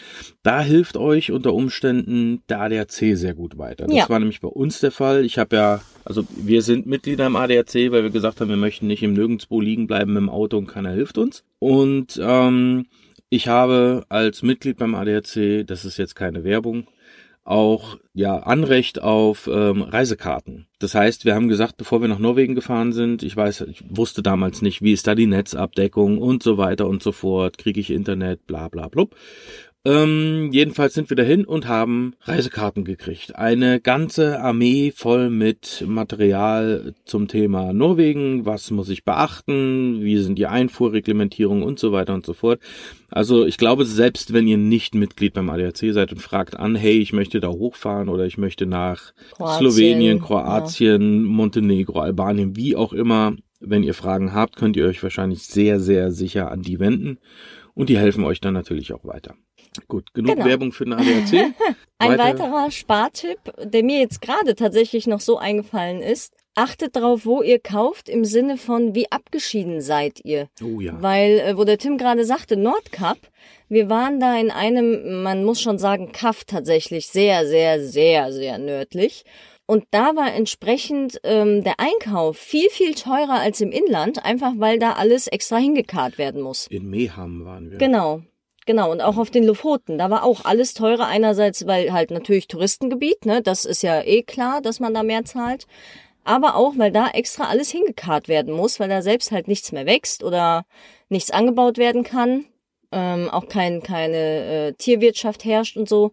da 0.42 0.62
hilft 0.62 0.98
euch 0.98 1.32
unter 1.32 1.54
Umständen 1.54 2.42
der 2.50 2.62
ADAC 2.62 3.18
sehr 3.18 3.34
gut 3.34 3.58
weiter. 3.58 3.86
Das 3.86 3.96
ja. 3.96 4.10
war 4.10 4.20
nämlich 4.20 4.42
bei 4.42 4.48
uns 4.48 4.80
der 4.80 4.92
Fall. 4.92 5.26
Ich 5.26 5.38
habe 5.38 5.56
ja, 5.56 5.82
also 6.06 6.24
wir 6.36 6.62
sind 6.62 6.88
Mitglieder 6.88 7.28
im 7.28 7.36
ADAC, 7.36 7.92
weil 7.92 8.04
wir 8.04 8.10
gesagt 8.10 8.42
haben, 8.42 8.50
wir 8.50 8.58
möchten 8.58 8.88
nicht 8.88 9.04
im 9.04 9.14
Nirgendwo 9.14 9.62
liegen 9.62 9.88
bleiben 9.88 10.16
im 10.18 10.30
Auto 10.30 10.58
und 10.58 10.68
keiner 10.68 10.92
hilft 10.92 11.18
uns. 11.18 11.44
Und 11.60 12.20
ähm, 12.22 12.86
ich 13.30 13.48
habe 13.48 14.06
als 14.10 14.44
Mitglied 14.44 14.78
beim 14.78 14.96
ADAC, 14.96 15.66
das 15.66 15.86
ist 15.86 15.98
jetzt 15.98 16.16
keine 16.16 16.44
Werbung, 16.44 16.88
auch 17.44 17.98
ja 18.14 18.38
Anrecht 18.38 19.02
auf 19.02 19.50
ähm, 19.52 19.82
Reisekarten. 19.82 20.68
Das 20.80 20.96
heißt, 20.96 21.26
wir 21.26 21.36
haben 21.36 21.50
gesagt, 21.50 21.78
bevor 21.78 22.02
wir 22.02 22.08
nach 22.08 22.20
Norwegen 22.20 22.56
gefahren 22.56 22.94
sind, 22.94 23.24
ich 23.24 23.36
weiß, 23.36 23.62
ich 23.62 23.84
wusste 23.90 24.24
damals 24.24 24.62
nicht, 24.62 24.82
wie 24.82 24.94
ist 24.94 25.08
da 25.08 25.16
die 25.16 25.28
Netzabdeckung 25.28 26.20
und 26.20 26.44
so 26.44 26.58
weiter 26.58 26.88
und 26.88 27.04
so 27.04 27.12
fort, 27.12 27.58
kriege 27.58 27.80
ich 27.80 27.92
Internet, 27.92 28.48
bla 28.48 28.70
bla 28.70 28.88
blub. 28.88 29.16
Ähm, 29.86 30.50
jedenfalls 30.54 30.94
sind 30.94 31.10
wir 31.10 31.18
dahin 31.18 31.44
und 31.44 31.68
haben 31.68 32.14
Reisekarten 32.22 32.86
gekriegt. 32.86 33.36
Eine 33.36 33.82
ganze 33.82 34.40
Armee 34.40 34.94
voll 34.96 35.30
mit 35.30 35.84
Material 35.86 36.94
zum 37.04 37.28
Thema 37.28 37.74
Norwegen. 37.74 38.46
Was 38.46 38.72
muss 38.72 38.88
ich 38.88 39.04
beachten? 39.04 40.02
Wie 40.02 40.18
sind 40.20 40.40
die 40.40 40.48
Einfuhrreglementierungen 40.48 41.64
und 41.64 41.80
so 41.80 41.92
weiter 41.92 42.14
und 42.14 42.26
so 42.26 42.32
fort. 42.34 42.62
Also 43.10 43.46
ich 43.46 43.58
glaube, 43.58 43.84
selbst 43.84 44.32
wenn 44.32 44.48
ihr 44.48 44.58
nicht 44.58 44.96
Mitglied 44.96 45.34
beim 45.34 45.50
ADAC 45.50 45.92
seid 45.92 46.14
und 46.14 46.22
fragt 46.22 46.58
an, 46.58 46.76
hey, 46.76 46.98
ich 47.00 47.12
möchte 47.12 47.42
da 47.42 47.50
hochfahren 47.50 48.08
oder 48.08 48.26
ich 48.26 48.38
möchte 48.38 48.66
nach 48.66 49.14
Kroatien, 49.36 49.72
Slowenien, 49.72 50.20
Kroatien, 50.22 51.26
ja. 51.26 51.30
Montenegro, 51.30 52.00
Albanien, 52.00 52.56
wie 52.56 52.78
auch 52.78 52.94
immer, 52.94 53.36
wenn 53.60 53.84
ihr 53.84 53.94
Fragen 53.94 54.34
habt, 54.34 54.56
könnt 54.56 54.78
ihr 54.78 54.86
euch 54.86 55.04
wahrscheinlich 55.04 55.44
sehr, 55.44 55.82
sehr 55.82 56.12
sicher 56.12 56.52
an 56.52 56.62
die 56.62 56.80
wenden. 56.80 57.18
Und 57.74 57.90
die 57.90 57.98
helfen 57.98 58.24
euch 58.24 58.40
dann 58.40 58.54
natürlich 58.54 58.94
auch 58.94 59.04
weiter. 59.04 59.36
Gut, 59.88 60.14
genug 60.14 60.36
genau. 60.36 60.46
Werbung 60.46 60.72
für 60.72 60.86
den 60.86 60.94
ADAC. 60.94 61.54
Ein 61.98 62.18
weiterer 62.18 62.70
Spartipp, 62.72 63.40
der 63.64 63.84
mir 63.84 64.00
jetzt 64.00 64.22
gerade 64.22 64.56
tatsächlich 64.56 65.08
noch 65.08 65.22
so 65.22 65.38
eingefallen 65.38 66.02
ist. 66.02 66.34
Achtet 66.56 66.96
drauf, 66.96 67.26
wo 67.26 67.42
ihr 67.42 67.60
kauft, 67.60 68.10
im 68.10 68.26
Sinne 68.26 68.58
von, 68.58 68.94
wie 68.94 69.12
abgeschieden 69.12 69.82
seid 69.82 70.20
ihr. 70.24 70.50
Oh 70.62 70.80
ja. 70.80 71.02
Weil, 71.02 71.40
äh, 71.40 71.58
wo 71.58 71.64
der 71.64 71.80
Tim 71.80 71.98
gerade 71.98 72.26
sagte, 72.26 72.58
Nordkap, 72.58 73.18
wir 73.70 73.90
waren 73.90 74.20
da 74.20 74.38
in 74.38 74.52
einem, 74.52 75.24
man 75.24 75.46
muss 75.46 75.62
schon 75.62 75.80
sagen, 75.80 76.12
Kaff 76.12 76.44
tatsächlich 76.44 77.08
sehr, 77.08 77.48
sehr, 77.48 77.82
sehr, 77.84 78.32
sehr 78.32 78.60
nördlich. 78.60 79.24
Und 79.66 79.86
da 79.92 80.16
war 80.16 80.34
entsprechend 80.34 81.20
ähm, 81.24 81.64
der 81.64 81.80
Einkauf 81.80 82.38
viel, 82.38 82.70
viel 82.70 82.94
teurer 82.94 83.40
als 83.40 83.62
im 83.62 83.72
Inland, 83.72 84.24
einfach 84.24 84.54
weil 84.58 84.78
da 84.78 84.94
alles 84.94 85.28
extra 85.28 85.58
hingekarrt 85.58 86.18
werden 86.18 86.42
muss. 86.42 86.68
In 86.68 86.90
Meham 86.90 87.46
waren 87.46 87.72
wir. 87.72 87.78
Genau. 87.78 88.22
Genau, 88.66 88.92
und 88.92 89.02
auch 89.02 89.18
auf 89.18 89.30
den 89.30 89.44
Lofoten, 89.44 89.98
da 89.98 90.10
war 90.10 90.24
auch 90.24 90.46
alles 90.46 90.74
teurer. 90.74 91.08
Einerseits, 91.08 91.68
weil 91.68 91.92
halt 91.92 92.12
natürlich 92.12 92.48
Touristengebiet, 92.48 93.26
ne, 93.26 93.42
das 93.42 93.66
ist 93.66 93.84
ja 93.84 94.02
eh 94.02 94.24
klar, 94.24 94.62
dass 94.62 94.80
man 94.80 94.94
da 94.94 95.04
mehr 95.04 95.26
zahlt. 95.26 95.68
Aber 96.24 96.56
auch, 96.56 96.74
weil 96.78 96.92
da 96.92 97.10
extra 97.10 97.46
alles 97.50 97.70
hingekarrt 97.70 98.30
werden 98.30 98.54
muss, 98.54 98.80
weil 98.80 98.88
da 98.90 99.02
selbst 99.02 99.32
halt 99.32 99.48
nichts 99.50 99.74
mehr 99.74 99.86
wächst 99.86 100.24
oder 100.24 100.66
nichts 101.10 101.32
angebaut 101.32 101.78
werden 101.78 102.04
kann. 102.04 102.46
Ähm, 102.94 103.30
auch 103.30 103.48
kein, 103.50 103.84
keine 103.84 104.18
äh, 104.68 104.74
Tierwirtschaft 104.74 105.44
herrscht 105.44 105.76
und 105.76 105.90
so. 105.90 106.12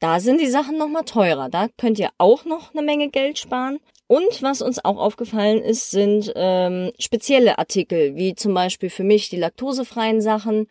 Da 0.00 0.20
sind 0.20 0.40
die 0.40 0.48
Sachen 0.48 0.78
nochmal 0.78 1.04
teurer. 1.04 1.48
Da 1.48 1.68
könnt 1.76 1.98
ihr 1.98 2.10
auch 2.18 2.44
noch 2.44 2.72
eine 2.72 2.82
Menge 2.82 3.10
Geld 3.10 3.38
sparen. 3.38 3.78
Und 4.06 4.42
was 4.42 4.62
uns 4.62 4.84
auch 4.84 4.98
aufgefallen 4.98 5.62
ist, 5.62 5.90
sind 5.90 6.32
ähm, 6.34 6.92
spezielle 6.98 7.58
Artikel, 7.58 8.16
wie 8.16 8.34
zum 8.34 8.52
Beispiel 8.54 8.90
für 8.90 9.04
mich 9.04 9.28
die 9.28 9.36
laktosefreien 9.36 10.20
Sachen 10.20 10.66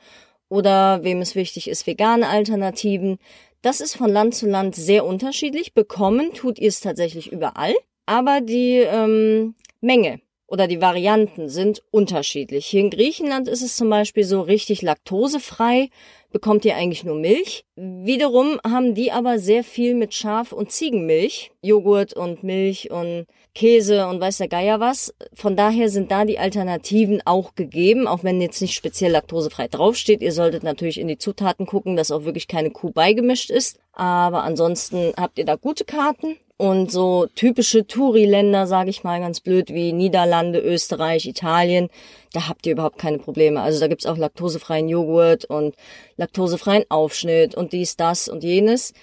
oder 0.52 1.04
wem 1.04 1.22
es 1.22 1.34
wichtig 1.34 1.70
ist, 1.70 1.88
vegane 1.88 2.28
Alternativen. 2.28 3.20
Das 3.62 3.80
ist 3.80 3.96
von 3.96 4.12
Land 4.12 4.36
zu 4.36 4.48
Land 4.48 4.76
sehr 4.76 5.06
unterschiedlich. 5.06 5.74
Bekommen 5.74 6.34
tut 6.34 6.60
ihr 6.60 6.68
es 6.68 6.82
tatsächlich 6.82 7.32
überall, 7.32 7.74
aber 8.06 8.42
die 8.42 8.80
ähm, 8.80 9.56
Menge 9.80 10.20
oder 10.52 10.68
die 10.68 10.82
Varianten 10.82 11.48
sind 11.48 11.82
unterschiedlich. 11.92 12.66
Hier 12.66 12.82
in 12.82 12.90
Griechenland 12.90 13.48
ist 13.48 13.62
es 13.62 13.78
zum 13.78 13.90
Beispiel 13.90 14.26
so 14.26 14.42
richtig 14.42 14.82
laktosefrei 14.82 15.90
bekommt 16.32 16.66
ihr 16.66 16.76
eigentlich 16.76 17.04
nur 17.04 17.16
Milch. 17.16 17.66
Wiederum 17.76 18.60
haben 18.66 18.96
die 18.96 19.12
aber 19.12 19.40
sehr 19.40 19.64
viel 19.64 19.96
mit 19.96 20.14
Schaf- 20.14 20.54
und 20.54 20.72
Ziegenmilch, 20.72 21.52
Joghurt 21.62 22.14
und 22.14 22.44
Milch 22.44 22.90
und 22.90 23.28
Käse 23.54 24.08
und 24.08 24.22
weiß 24.22 24.38
der 24.38 24.48
Geier 24.48 24.80
was. 24.80 25.14
Von 25.34 25.56
daher 25.56 25.90
sind 25.90 26.10
da 26.10 26.24
die 26.24 26.40
Alternativen 26.40 27.22
auch 27.26 27.56
gegeben, 27.56 28.08
auch 28.08 28.24
wenn 28.24 28.40
jetzt 28.40 28.62
nicht 28.62 28.76
speziell 28.76 29.12
laktosefrei 29.12 29.68
draufsteht. 29.68 30.22
Ihr 30.22 30.32
solltet 30.32 30.64
natürlich 30.64 31.00
in 31.00 31.08
die 31.08 31.18
Zutaten 31.18 31.66
gucken, 31.66 31.96
dass 31.96 32.12
auch 32.12 32.24
wirklich 32.24 32.48
keine 32.48 32.72
Kuh 32.72 32.92
beigemischt 32.92 33.50
ist. 33.50 33.78
Aber 33.94 34.44
ansonsten 34.44 35.14
habt 35.18 35.38
ihr 35.38 35.46
da 35.46 35.56
gute 35.56 35.84
Karten. 35.84 36.38
Und 36.62 36.92
so 36.92 37.26
typische 37.34 37.88
Touri-Länder, 37.88 38.68
sage 38.68 38.92
ich 38.92 39.04
mal 39.04 39.20
ganz 39.20 39.40
blöd, 39.40 39.74
wie 39.74 39.94
Niederlande, 39.94 40.60
Österreich, 40.60 41.26
Italien, 41.26 41.90
da 42.34 42.48
habt 42.48 42.68
ihr 42.68 42.74
überhaupt 42.74 43.00
keine 43.00 43.18
Probleme. 43.18 43.62
Also 43.62 43.80
da 43.80 43.88
gibt's 43.88 44.06
auch 44.06 44.16
laktosefreien 44.16 44.88
Joghurt 44.88 45.44
und 45.46 45.74
laktosefreien 46.18 46.86
Aufschnitt 46.90 47.56
und 47.56 47.74
dies, 47.74 47.96
das 47.96 48.30
und 48.30 48.44
jenes. 48.44 48.94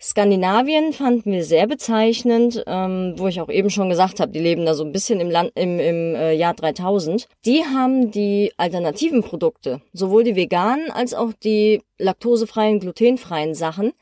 Skandinavien 0.00 0.92
fanden 0.92 1.32
wir 1.32 1.42
sehr 1.42 1.66
bezeichnend, 1.66 2.62
ähm, 2.68 3.14
wo 3.16 3.26
ich 3.26 3.40
auch 3.40 3.50
eben 3.50 3.70
schon 3.70 3.88
gesagt 3.88 4.20
habe, 4.20 4.30
die 4.30 4.38
leben 4.38 4.64
da 4.64 4.74
so 4.74 4.84
ein 4.84 4.92
bisschen 4.92 5.18
im, 5.18 5.30
Land, 5.30 5.50
im, 5.56 5.80
im 5.80 6.14
äh, 6.14 6.32
Jahr 6.32 6.54
3000. 6.54 7.26
Die 7.44 7.64
haben 7.64 8.12
die 8.12 8.52
alternativen 8.56 9.24
Produkte, 9.24 9.82
sowohl 9.92 10.22
die 10.22 10.36
veganen 10.36 10.92
als 10.92 11.12
auch 11.12 11.32
die 11.32 11.82
laktosefreien, 11.98 12.78
glutenfreien 12.78 13.56
Sachen, 13.56 13.92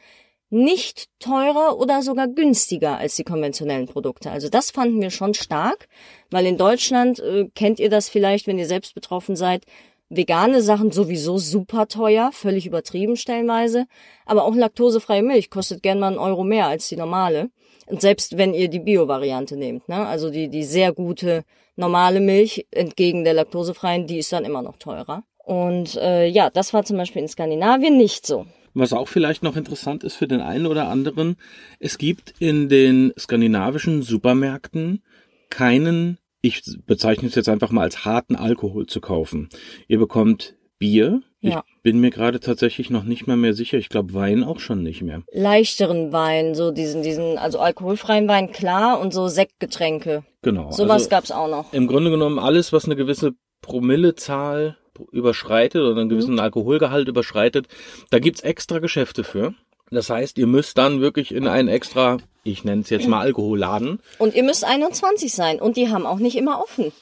nicht 0.51 1.09
teurer 1.19 1.79
oder 1.79 2.03
sogar 2.03 2.29
günstiger 2.29 2.97
als 2.99 3.17
die 3.17 3.25
konventionellen 3.25 3.87
Produkte. 3.87 4.31
Also 4.31 4.49
das 4.49 4.71
fanden 4.71 5.01
wir 5.01 5.11
schon 5.11 5.35
stark, 5.35 5.89
weil 6.31 6.47
in 6.47 6.57
Deutschland 6.57 7.19
äh, 7.21 7.49
kennt 7.55 7.81
ihr 7.81 7.91
das 7.91 8.09
vielleicht, 8.09 8.47
wenn 8.47 8.59
ihr 8.59 8.67
selbst 8.67 8.95
betroffen 8.95 9.37
seid. 9.37 9.65
Vegane 10.11 10.63
Sachen 10.63 10.91
sowieso 10.91 11.37
super 11.37 11.87
teuer, 11.87 12.31
völlig 12.33 12.67
übertrieben 12.67 13.17
stellenweise. 13.17 13.87
Aber 14.25 14.45
auch 14.45 14.55
laktosefreie 14.55 15.23
Milch 15.23 15.51
kostet 15.51 15.83
gern 15.83 15.99
mal 15.99 16.09
einen 16.09 16.19
Euro 16.19 16.45
mehr 16.45 16.67
als 16.67 16.89
die 16.89 16.97
normale. 16.97 17.51
Und 17.87 18.01
selbst 18.01 18.39
wenn 18.39 18.55
ihr 18.55 18.69
die 18.69 18.81
Bio-Variante 18.81 19.57
nehmt, 19.57 19.89
ne? 19.89 20.07
also 20.07 20.31
die, 20.31 20.49
die 20.49 20.65
sehr 20.65 20.93
gute 20.93 21.45
normale 21.77 22.21
Milch 22.21 22.67
entgegen 22.71 23.25
der 23.25 23.35
laktosefreien, 23.35 24.07
die 24.07 24.19
ist 24.19 24.33
dann 24.33 24.45
immer 24.45 24.63
noch 24.63 24.77
teurer. 24.77 25.25
Und 25.45 25.97
äh, 25.97 26.27
ja, 26.27 26.51
das 26.51 26.75
war 26.75 26.85
zum 26.85 26.99
Beispiel 26.99 27.23
in 27.23 27.29
Skandinavien 27.29 27.97
nicht 27.97 28.27
so. 28.27 28.47
Was 28.79 28.93
auch 28.93 29.09
vielleicht 29.09 29.43
noch 29.43 29.57
interessant 29.57 30.05
ist 30.05 30.15
für 30.15 30.29
den 30.29 30.41
einen 30.41 30.65
oder 30.65 30.89
anderen, 30.89 31.37
es 31.81 31.99
gibt 31.99 32.35
in 32.39 32.69
den 32.69 33.13
skandinavischen 33.19 34.03
Supermärkten 34.03 35.03
keinen, 35.51 36.19
ich 36.43 36.63
bezeichne 36.87 37.27
es 37.27 37.35
jetzt 37.35 37.49
einfach 37.49 37.73
mal 37.73 37.83
als 37.83 38.05
harten 38.05 38.37
Alkohol 38.37 38.87
zu 38.87 39.01
kaufen. 39.01 39.49
Ihr 39.89 39.99
bekommt 39.99 40.55
Bier. 40.79 41.23
Ja. 41.41 41.65
Ich 41.67 41.83
bin 41.83 41.99
mir 41.99 42.11
gerade 42.11 42.39
tatsächlich 42.39 42.89
noch 42.89 43.03
nicht 43.03 43.27
mal 43.27 43.37
mehr 43.37 43.53
sicher. 43.53 43.79
Ich 43.79 43.89
glaube 43.89 44.15
Wein 44.15 44.45
auch 44.45 44.61
schon 44.61 44.85
nicht 44.85 45.03
mehr. 45.03 45.25
Leichteren 45.33 46.13
Wein, 46.13 46.55
so 46.55 46.71
diesen, 46.71 47.03
diesen, 47.03 47.37
also 47.37 47.59
alkoholfreien 47.59 48.29
Wein, 48.29 48.53
klar, 48.53 49.01
und 49.01 49.13
so 49.13 49.27
Sektgetränke. 49.27 50.23
Genau. 50.43 50.71
Sowas 50.71 51.03
also 51.03 51.09
gab's 51.09 51.31
auch 51.33 51.49
noch. 51.49 51.73
Im 51.73 51.89
Grunde 51.89 52.13
genommen 52.13 52.39
alles, 52.39 52.73
was 52.73 52.85
eine 52.85 52.95
gewisse 52.95 53.33
Promillezahl 53.61 54.77
überschreitet 55.13 55.83
oder 55.83 56.01
einen 56.01 56.09
gewissen 56.09 56.35
mhm. 56.35 56.41
Alkoholgehalt 56.41 57.09
überschreitet, 57.09 57.67
da 58.11 58.19
gibt's 58.19 58.41
extra 58.41 58.79
Geschäfte 58.79 59.25
für. 59.25 59.55
Das 59.91 60.11
heißt, 60.11 60.39
ihr 60.39 60.47
müsst 60.47 60.77
dann 60.79 61.01
wirklich 61.01 61.33
in 61.33 61.47
einen 61.47 61.69
extra, 61.69 62.19
ich 62.45 62.65
nenne 62.65 62.83
es 62.83 62.91
jetzt 62.91 63.09
mal 63.09 63.21
Alkoholladen. 63.21 64.01
Und 64.19 64.35
ihr 64.35 64.43
müsst 64.43 64.65
21 64.65 65.33
sein 65.33 65.61
und 65.61 65.77
die 65.77 65.89
haben 65.89 66.07
auch 66.07 66.19
nicht 66.19 66.37
immer 66.37 66.61
offen. 66.61 66.93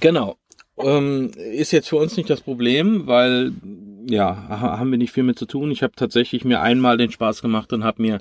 genau. 0.00 0.36
Ähm, 0.78 1.30
ist 1.34 1.72
jetzt 1.72 1.88
für 1.88 1.96
uns 1.96 2.16
nicht 2.16 2.28
das 2.28 2.42
Problem, 2.42 3.06
weil 3.06 3.52
ja, 4.08 4.46
haben 4.48 4.90
wir 4.92 4.98
nicht 4.98 5.12
viel 5.12 5.24
mit 5.24 5.38
zu 5.38 5.46
tun. 5.46 5.70
Ich 5.72 5.82
habe 5.82 5.94
tatsächlich 5.96 6.44
mir 6.44 6.60
einmal 6.60 6.96
den 6.96 7.10
Spaß 7.10 7.42
gemacht 7.42 7.72
und 7.72 7.82
habe 7.82 8.02
mir 8.02 8.20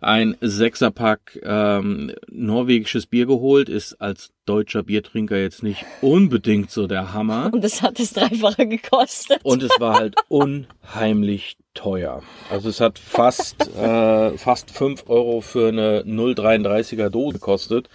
ein 0.00 0.36
Sechserpack 0.40 1.40
ähm, 1.42 2.12
norwegisches 2.30 3.06
Bier 3.06 3.26
geholt. 3.26 3.70
Ist 3.70 3.94
als 3.94 4.32
deutscher 4.44 4.82
Biertrinker 4.82 5.38
jetzt 5.38 5.62
nicht 5.62 5.86
unbedingt 6.02 6.70
so 6.70 6.86
der 6.86 7.14
Hammer. 7.14 7.50
Und 7.52 7.64
es 7.64 7.80
hat 7.80 7.98
das 7.98 8.12
Dreifache 8.12 8.66
gekostet. 8.66 9.40
Und 9.42 9.62
es 9.62 9.70
war 9.78 9.94
halt 9.94 10.16
unheimlich 10.28 11.56
teuer. 11.74 12.22
Also 12.50 12.68
es 12.68 12.80
hat 12.80 12.98
fast, 12.98 13.74
äh, 13.76 14.36
fast 14.36 14.70
fünf 14.70 15.08
Euro 15.08 15.40
für 15.40 15.68
eine 15.68 16.02
0,33er 16.02 17.08
Dose 17.08 17.34
gekostet. 17.34 17.88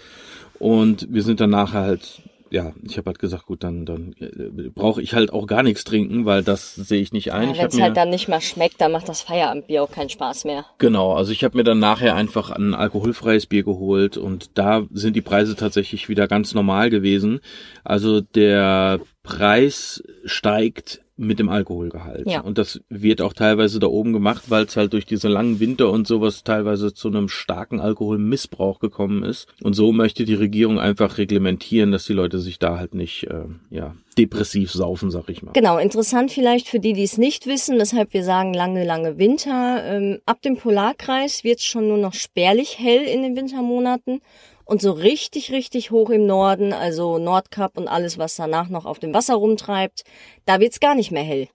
Und 0.57 1.07
wir 1.13 1.21
sind 1.21 1.39
dann 1.39 1.51
nachher 1.51 1.81
halt 1.81 2.21
ja, 2.49 2.73
ich 2.83 2.97
habe 2.97 3.07
halt 3.07 3.19
gesagt, 3.19 3.45
gut, 3.45 3.63
dann, 3.63 3.85
dann 3.85 4.13
äh, 4.19 4.69
brauche 4.69 5.01
ich 5.01 5.13
halt 5.13 5.31
auch 5.31 5.47
gar 5.47 5.63
nichts 5.63 5.83
trinken, 5.83 6.25
weil 6.25 6.43
das 6.43 6.75
sehe 6.75 7.01
ich 7.01 7.11
nicht 7.11 7.33
ein. 7.33 7.53
Ja, 7.53 7.61
Wenn 7.61 7.67
es 7.67 7.81
halt 7.81 7.97
dann 7.97 8.09
nicht 8.09 8.27
mehr 8.27 8.41
schmeckt, 8.41 8.81
dann 8.81 8.91
macht 8.91 9.09
das 9.09 9.21
Feierabendbier 9.21 9.83
auch 9.83 9.91
keinen 9.91 10.09
Spaß 10.09 10.45
mehr. 10.45 10.65
Genau, 10.77 11.13
also 11.13 11.31
ich 11.31 11.43
habe 11.43 11.57
mir 11.57 11.63
dann 11.63 11.79
nachher 11.79 12.15
einfach 12.15 12.51
ein 12.51 12.73
alkoholfreies 12.73 13.45
Bier 13.45 13.63
geholt 13.63 14.17
und 14.17 14.57
da 14.57 14.85
sind 14.91 15.15
die 15.15 15.21
Preise 15.21 15.55
tatsächlich 15.55 16.09
wieder 16.09 16.27
ganz 16.27 16.53
normal 16.53 16.89
gewesen. 16.89 17.39
Also 17.83 18.21
der 18.21 18.99
Preis 19.23 20.03
steigt 20.25 21.01
mit 21.17 21.39
dem 21.39 21.49
Alkoholgehalt. 21.49 22.29
Ja. 22.29 22.41
Und 22.41 22.57
das 22.57 22.79
wird 22.89 23.21
auch 23.21 23.33
teilweise 23.33 23.79
da 23.79 23.87
oben 23.87 24.13
gemacht, 24.13 24.43
weil 24.49 24.65
es 24.65 24.77
halt 24.77 24.93
durch 24.93 25.05
diese 25.05 25.27
langen 25.27 25.59
Winter 25.59 25.89
und 25.91 26.07
sowas 26.07 26.43
teilweise 26.43 26.93
zu 26.93 27.07
einem 27.07 27.27
starken 27.27 27.79
Alkoholmissbrauch 27.79 28.79
gekommen 28.79 29.23
ist. 29.23 29.47
Und 29.63 29.73
so 29.73 29.91
möchte 29.91 30.25
die 30.25 30.35
Regierung 30.35 30.79
einfach 30.79 31.17
reglementieren, 31.17 31.91
dass 31.91 32.05
die 32.05 32.13
Leute 32.13 32.39
sich 32.39 32.59
da 32.59 32.77
halt 32.77 32.93
nicht, 32.93 33.23
äh, 33.23 33.45
ja, 33.71 33.95
depressiv 34.17 34.71
saufen, 34.71 35.11
sag 35.11 35.29
ich 35.29 35.43
mal. 35.43 35.53
Genau, 35.53 35.77
interessant 35.77 36.31
vielleicht 36.31 36.67
für 36.67 36.79
die, 36.79 36.93
die 36.93 37.03
es 37.03 37.17
nicht 37.17 37.47
wissen, 37.47 37.77
weshalb 37.79 38.13
wir 38.13 38.23
sagen 38.23 38.53
lange, 38.53 38.83
lange 38.83 39.17
Winter. 39.17 39.83
Ähm, 39.83 40.19
ab 40.25 40.41
dem 40.41 40.57
Polarkreis 40.57 41.43
wird 41.43 41.59
es 41.59 41.65
schon 41.65 41.87
nur 41.87 41.97
noch 41.97 42.13
spärlich 42.13 42.79
hell 42.79 43.03
in 43.03 43.23
den 43.23 43.35
Wintermonaten. 43.35 44.21
Und 44.67 44.81
so 44.81 44.91
richtig, 44.91 45.51
richtig 45.53 45.91
hoch 45.91 46.09
im 46.09 46.25
Norden, 46.25 46.73
also 46.73 47.17
Nordkap 47.19 47.77
und 47.77 47.87
alles, 47.87 48.17
was 48.17 48.35
danach 48.35 48.67
noch 48.67 48.85
auf 48.85 48.99
dem 48.99 49.13
Wasser 49.13 49.35
rumtreibt, 49.35 50.03
da 50.45 50.59
wird's 50.59 50.81
gar 50.81 50.93
nicht 50.93 51.09
mehr 51.09 51.23
hell. 51.23 51.47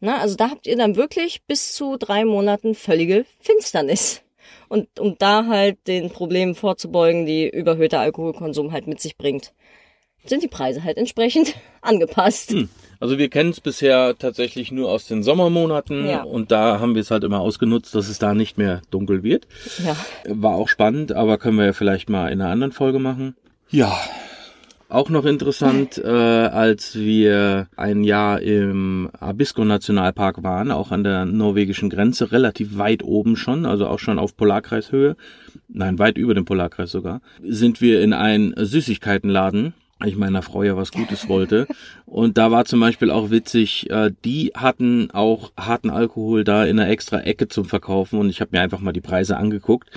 Na, 0.00 0.18
also 0.18 0.34
da 0.34 0.50
habt 0.50 0.66
ihr 0.66 0.76
dann 0.76 0.96
wirklich 0.96 1.44
bis 1.46 1.74
zu 1.74 1.98
drei 1.98 2.24
Monaten 2.24 2.74
völlige 2.74 3.26
Finsternis. 3.38 4.22
Und 4.68 4.98
um 4.98 5.16
da 5.18 5.46
halt 5.46 5.86
den 5.86 6.08
Problemen 6.08 6.54
vorzubeugen, 6.54 7.26
die 7.26 7.48
überhöhter 7.48 8.00
Alkoholkonsum 8.00 8.72
halt 8.72 8.86
mit 8.86 8.98
sich 8.98 9.18
bringt, 9.18 9.52
sind 10.24 10.42
die 10.42 10.48
Preise 10.48 10.84
halt 10.84 10.96
entsprechend 10.96 11.54
angepasst. 11.82 12.50
Hm. 12.50 12.70
Also 13.04 13.18
wir 13.18 13.28
kennen 13.28 13.50
es 13.50 13.60
bisher 13.60 14.16
tatsächlich 14.16 14.72
nur 14.72 14.90
aus 14.90 15.06
den 15.06 15.22
Sommermonaten 15.22 16.06
ja. 16.06 16.22
und 16.22 16.50
da 16.50 16.80
haben 16.80 16.94
wir 16.94 17.02
es 17.02 17.10
halt 17.10 17.22
immer 17.22 17.40
ausgenutzt, 17.40 17.94
dass 17.94 18.08
es 18.08 18.18
da 18.18 18.32
nicht 18.32 18.56
mehr 18.56 18.80
dunkel 18.90 19.22
wird. 19.22 19.46
Ja. 19.84 19.94
War 20.26 20.54
auch 20.54 20.68
spannend, 20.68 21.12
aber 21.12 21.36
können 21.36 21.58
wir 21.58 21.66
ja 21.66 21.72
vielleicht 21.74 22.08
mal 22.08 22.32
in 22.32 22.40
einer 22.40 22.50
anderen 22.50 22.72
Folge 22.72 22.98
machen. 22.98 23.36
Ja. 23.68 23.92
Auch 24.88 25.10
noch 25.10 25.26
interessant, 25.26 25.98
äh, 26.02 26.08
als 26.08 26.94
wir 26.98 27.68
ein 27.76 28.04
Jahr 28.04 28.40
im 28.40 29.10
Abisko 29.20 29.66
Nationalpark 29.66 30.42
waren, 30.42 30.70
auch 30.70 30.90
an 30.90 31.04
der 31.04 31.26
norwegischen 31.26 31.90
Grenze, 31.90 32.32
relativ 32.32 32.78
weit 32.78 33.02
oben 33.02 33.36
schon, 33.36 33.66
also 33.66 33.86
auch 33.86 33.98
schon 33.98 34.18
auf 34.18 34.34
Polarkreishöhe, 34.34 35.14
nein, 35.68 35.98
weit 35.98 36.16
über 36.16 36.32
dem 36.32 36.46
Polarkreis 36.46 36.90
sogar, 36.90 37.20
sind 37.42 37.82
wir 37.82 38.00
in 38.00 38.14
einen 38.14 38.54
Süßigkeitenladen 38.56 39.74
ich 40.08 40.16
meiner 40.16 40.42
Frau 40.42 40.62
ja 40.62 40.76
was 40.76 40.92
Gutes 40.92 41.28
wollte. 41.28 41.66
Und 42.06 42.38
da 42.38 42.50
war 42.50 42.64
zum 42.64 42.80
Beispiel 42.80 43.10
auch 43.10 43.30
witzig, 43.30 43.90
äh, 43.90 44.10
die 44.24 44.52
hatten 44.54 45.10
auch 45.10 45.52
harten 45.56 45.90
Alkohol 45.90 46.44
da 46.44 46.64
in 46.64 46.78
einer 46.78 46.90
extra 46.90 47.20
Ecke 47.20 47.48
zum 47.48 47.64
Verkaufen 47.64 48.18
und 48.18 48.30
ich 48.30 48.40
habe 48.40 48.50
mir 48.52 48.60
einfach 48.60 48.80
mal 48.80 48.92
die 48.92 49.00
Preise 49.00 49.36
angeguckt. 49.36 49.90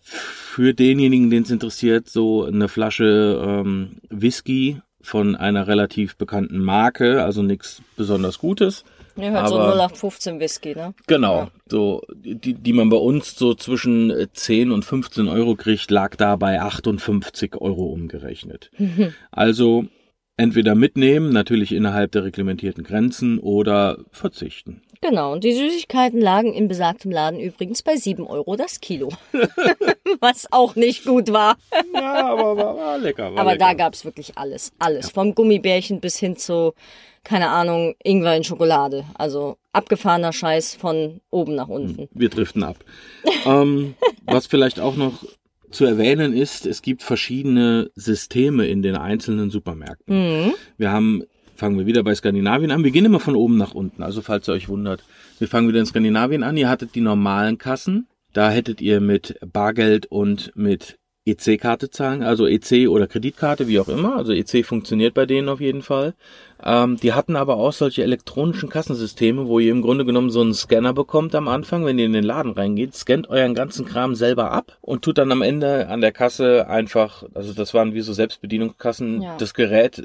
Für 0.00 0.74
denjenigen, 0.74 1.30
den 1.30 1.44
es 1.44 1.50
interessiert, 1.50 2.08
so 2.08 2.44
eine 2.44 2.68
Flasche 2.68 3.40
ähm, 3.44 3.98
Whisky 4.08 4.80
von 5.00 5.36
einer 5.36 5.66
relativ 5.66 6.16
bekannten 6.16 6.58
Marke, 6.58 7.24
also 7.24 7.42
nichts 7.42 7.82
besonders 7.96 8.38
Gutes, 8.38 8.84
ja, 9.16 9.32
halt 9.32 9.36
aber, 9.36 9.48
so 9.48 9.56
0815 9.56 10.40
Whisky, 10.40 10.74
ne? 10.74 10.94
Genau, 11.06 11.36
ja. 11.36 11.50
so 11.66 12.02
die, 12.12 12.54
die 12.54 12.72
man 12.72 12.88
bei 12.88 12.96
uns 12.96 13.36
so 13.36 13.54
zwischen 13.54 14.12
10 14.32 14.70
und 14.70 14.84
15 14.84 15.28
Euro 15.28 15.54
kriegt, 15.54 15.90
lag 15.90 16.16
da 16.16 16.36
bei 16.36 16.60
58 16.60 17.56
Euro 17.56 17.86
umgerechnet. 17.86 18.70
Mhm. 18.78 19.14
Also 19.30 19.84
entweder 20.36 20.74
mitnehmen, 20.74 21.32
natürlich 21.32 21.72
innerhalb 21.72 22.12
der 22.12 22.24
reglementierten 22.24 22.82
Grenzen, 22.82 23.38
oder 23.38 23.98
verzichten. 24.10 24.82
Genau, 25.02 25.32
und 25.32 25.44
die 25.44 25.52
Süßigkeiten 25.52 26.20
lagen 26.20 26.52
in 26.52 26.68
besagtem 26.68 27.10
Laden 27.10 27.40
übrigens 27.40 27.82
bei 27.82 27.96
7 27.96 28.26
Euro 28.26 28.56
das 28.56 28.80
Kilo. 28.80 29.10
Was 30.20 30.46
auch 30.50 30.76
nicht 30.76 31.04
gut 31.04 31.32
war. 31.32 31.56
ja, 31.94 32.26
aber 32.26 32.56
war, 32.56 32.76
war 32.76 32.98
lecker. 32.98 33.32
War 33.32 33.40
aber 33.40 33.52
lecker. 33.52 33.64
da 33.64 33.74
gab's 33.74 34.04
wirklich 34.04 34.36
alles. 34.36 34.72
Alles. 34.78 35.06
Ja. 35.06 35.12
Vom 35.14 35.34
Gummibärchen 35.34 36.00
bis 36.00 36.18
hin 36.18 36.36
zu 36.36 36.74
keine 37.24 37.48
Ahnung, 37.48 37.94
Ingwer 38.02 38.36
in 38.36 38.44
Schokolade. 38.44 39.04
Also 39.14 39.56
abgefahrener 39.72 40.32
Scheiß 40.32 40.74
von 40.74 41.20
oben 41.30 41.54
nach 41.54 41.68
unten. 41.68 42.08
Wir 42.12 42.28
driften 42.28 42.62
ab. 42.62 42.76
ähm, 43.46 43.94
was 44.26 44.46
vielleicht 44.46 44.80
auch 44.80 44.96
noch 44.96 45.24
zu 45.70 45.84
erwähnen 45.84 46.32
ist, 46.32 46.66
es 46.66 46.82
gibt 46.82 47.02
verschiedene 47.02 47.90
Systeme 47.94 48.66
in 48.66 48.82
den 48.82 48.96
einzelnen 48.96 49.50
Supermärkten. 49.50 50.44
Mhm. 50.46 50.52
Wir 50.76 50.90
haben, 50.90 51.22
fangen 51.54 51.78
wir 51.78 51.86
wieder 51.86 52.02
bei 52.02 52.14
Skandinavien 52.14 52.72
an. 52.72 52.82
Wir 52.82 52.90
gehen 52.90 53.04
immer 53.04 53.20
von 53.20 53.36
oben 53.36 53.56
nach 53.56 53.74
unten. 53.74 54.02
Also 54.02 54.22
falls 54.22 54.48
ihr 54.48 54.54
euch 54.54 54.68
wundert, 54.68 55.04
wir 55.38 55.48
fangen 55.48 55.68
wieder 55.68 55.80
in 55.80 55.86
Skandinavien 55.86 56.42
an. 56.42 56.56
Ihr 56.56 56.68
hattet 56.68 56.94
die 56.94 57.00
normalen 57.00 57.58
Kassen. 57.58 58.08
Da 58.32 58.50
hättet 58.50 58.80
ihr 58.80 59.00
mit 59.00 59.38
Bargeld 59.52 60.06
und 60.06 60.52
mit 60.54 60.98
EC-Karte 61.26 61.90
zahlen, 61.90 62.22
also 62.22 62.46
EC 62.46 62.88
oder 62.88 63.06
Kreditkarte, 63.06 63.68
wie 63.68 63.78
auch 63.78 63.88
immer. 63.88 64.16
Also 64.16 64.32
EC 64.32 64.64
funktioniert 64.64 65.14
bei 65.14 65.26
denen 65.26 65.48
auf 65.48 65.60
jeden 65.60 65.82
Fall. 65.82 66.14
Ähm, 66.64 66.96
die 66.96 67.12
hatten 67.12 67.36
aber 67.36 67.56
auch 67.56 67.72
solche 67.72 68.02
elektronischen 68.02 68.68
Kassensysteme, 68.68 69.46
wo 69.46 69.58
ihr 69.58 69.72
im 69.72 69.82
Grunde 69.82 70.04
genommen 70.04 70.30
so 70.30 70.40
einen 70.40 70.54
Scanner 70.54 70.92
bekommt 70.92 71.34
am 71.34 71.48
Anfang, 71.48 71.84
wenn 71.84 71.98
ihr 71.98 72.06
in 72.06 72.12
den 72.12 72.24
Laden 72.24 72.52
reingeht, 72.52 72.94
scannt 72.94 73.28
euren 73.30 73.54
ganzen 73.54 73.86
Kram 73.86 74.14
selber 74.14 74.50
ab 74.50 74.76
und 74.80 75.02
tut 75.02 75.18
dann 75.18 75.32
am 75.32 75.42
Ende 75.42 75.88
an 75.88 76.00
der 76.00 76.12
Kasse 76.12 76.68
einfach, 76.68 77.24
also 77.34 77.52
das 77.52 77.72
waren 77.74 77.94
wie 77.94 78.00
so 78.00 78.12
Selbstbedienungskassen, 78.12 79.22
ja. 79.22 79.36
das 79.38 79.54
Gerät 79.54 80.02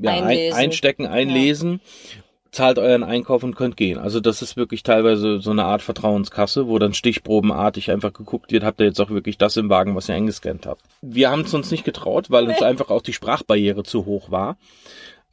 ja, 0.00 0.10
ein, 0.10 0.52
einstecken, 0.52 1.06
einlesen 1.06 1.74
ja 1.74 2.22
zahlt 2.54 2.78
euren 2.78 3.02
Einkauf 3.02 3.42
und 3.42 3.56
könnt 3.56 3.76
gehen. 3.76 3.98
Also 3.98 4.20
das 4.20 4.40
ist 4.40 4.56
wirklich 4.56 4.82
teilweise 4.82 5.40
so 5.40 5.50
eine 5.50 5.64
Art 5.64 5.82
Vertrauenskasse, 5.82 6.68
wo 6.68 6.78
dann 6.78 6.94
stichprobenartig 6.94 7.90
einfach 7.90 8.12
geguckt 8.12 8.52
wird, 8.52 8.64
habt 8.64 8.80
ihr 8.80 8.86
jetzt 8.86 9.00
auch 9.00 9.10
wirklich 9.10 9.36
das 9.36 9.56
im 9.56 9.68
Wagen, 9.68 9.94
was 9.94 10.08
ihr 10.08 10.14
eingescannt 10.14 10.66
habt. 10.66 10.82
Wir 11.02 11.30
haben 11.30 11.42
es 11.42 11.52
uns 11.52 11.70
nicht 11.70 11.84
getraut, 11.84 12.30
weil 12.30 12.48
uns 12.48 12.62
einfach 12.62 12.90
auch 12.90 13.02
die 13.02 13.12
Sprachbarriere 13.12 13.82
zu 13.82 14.06
hoch 14.06 14.30
war. 14.30 14.56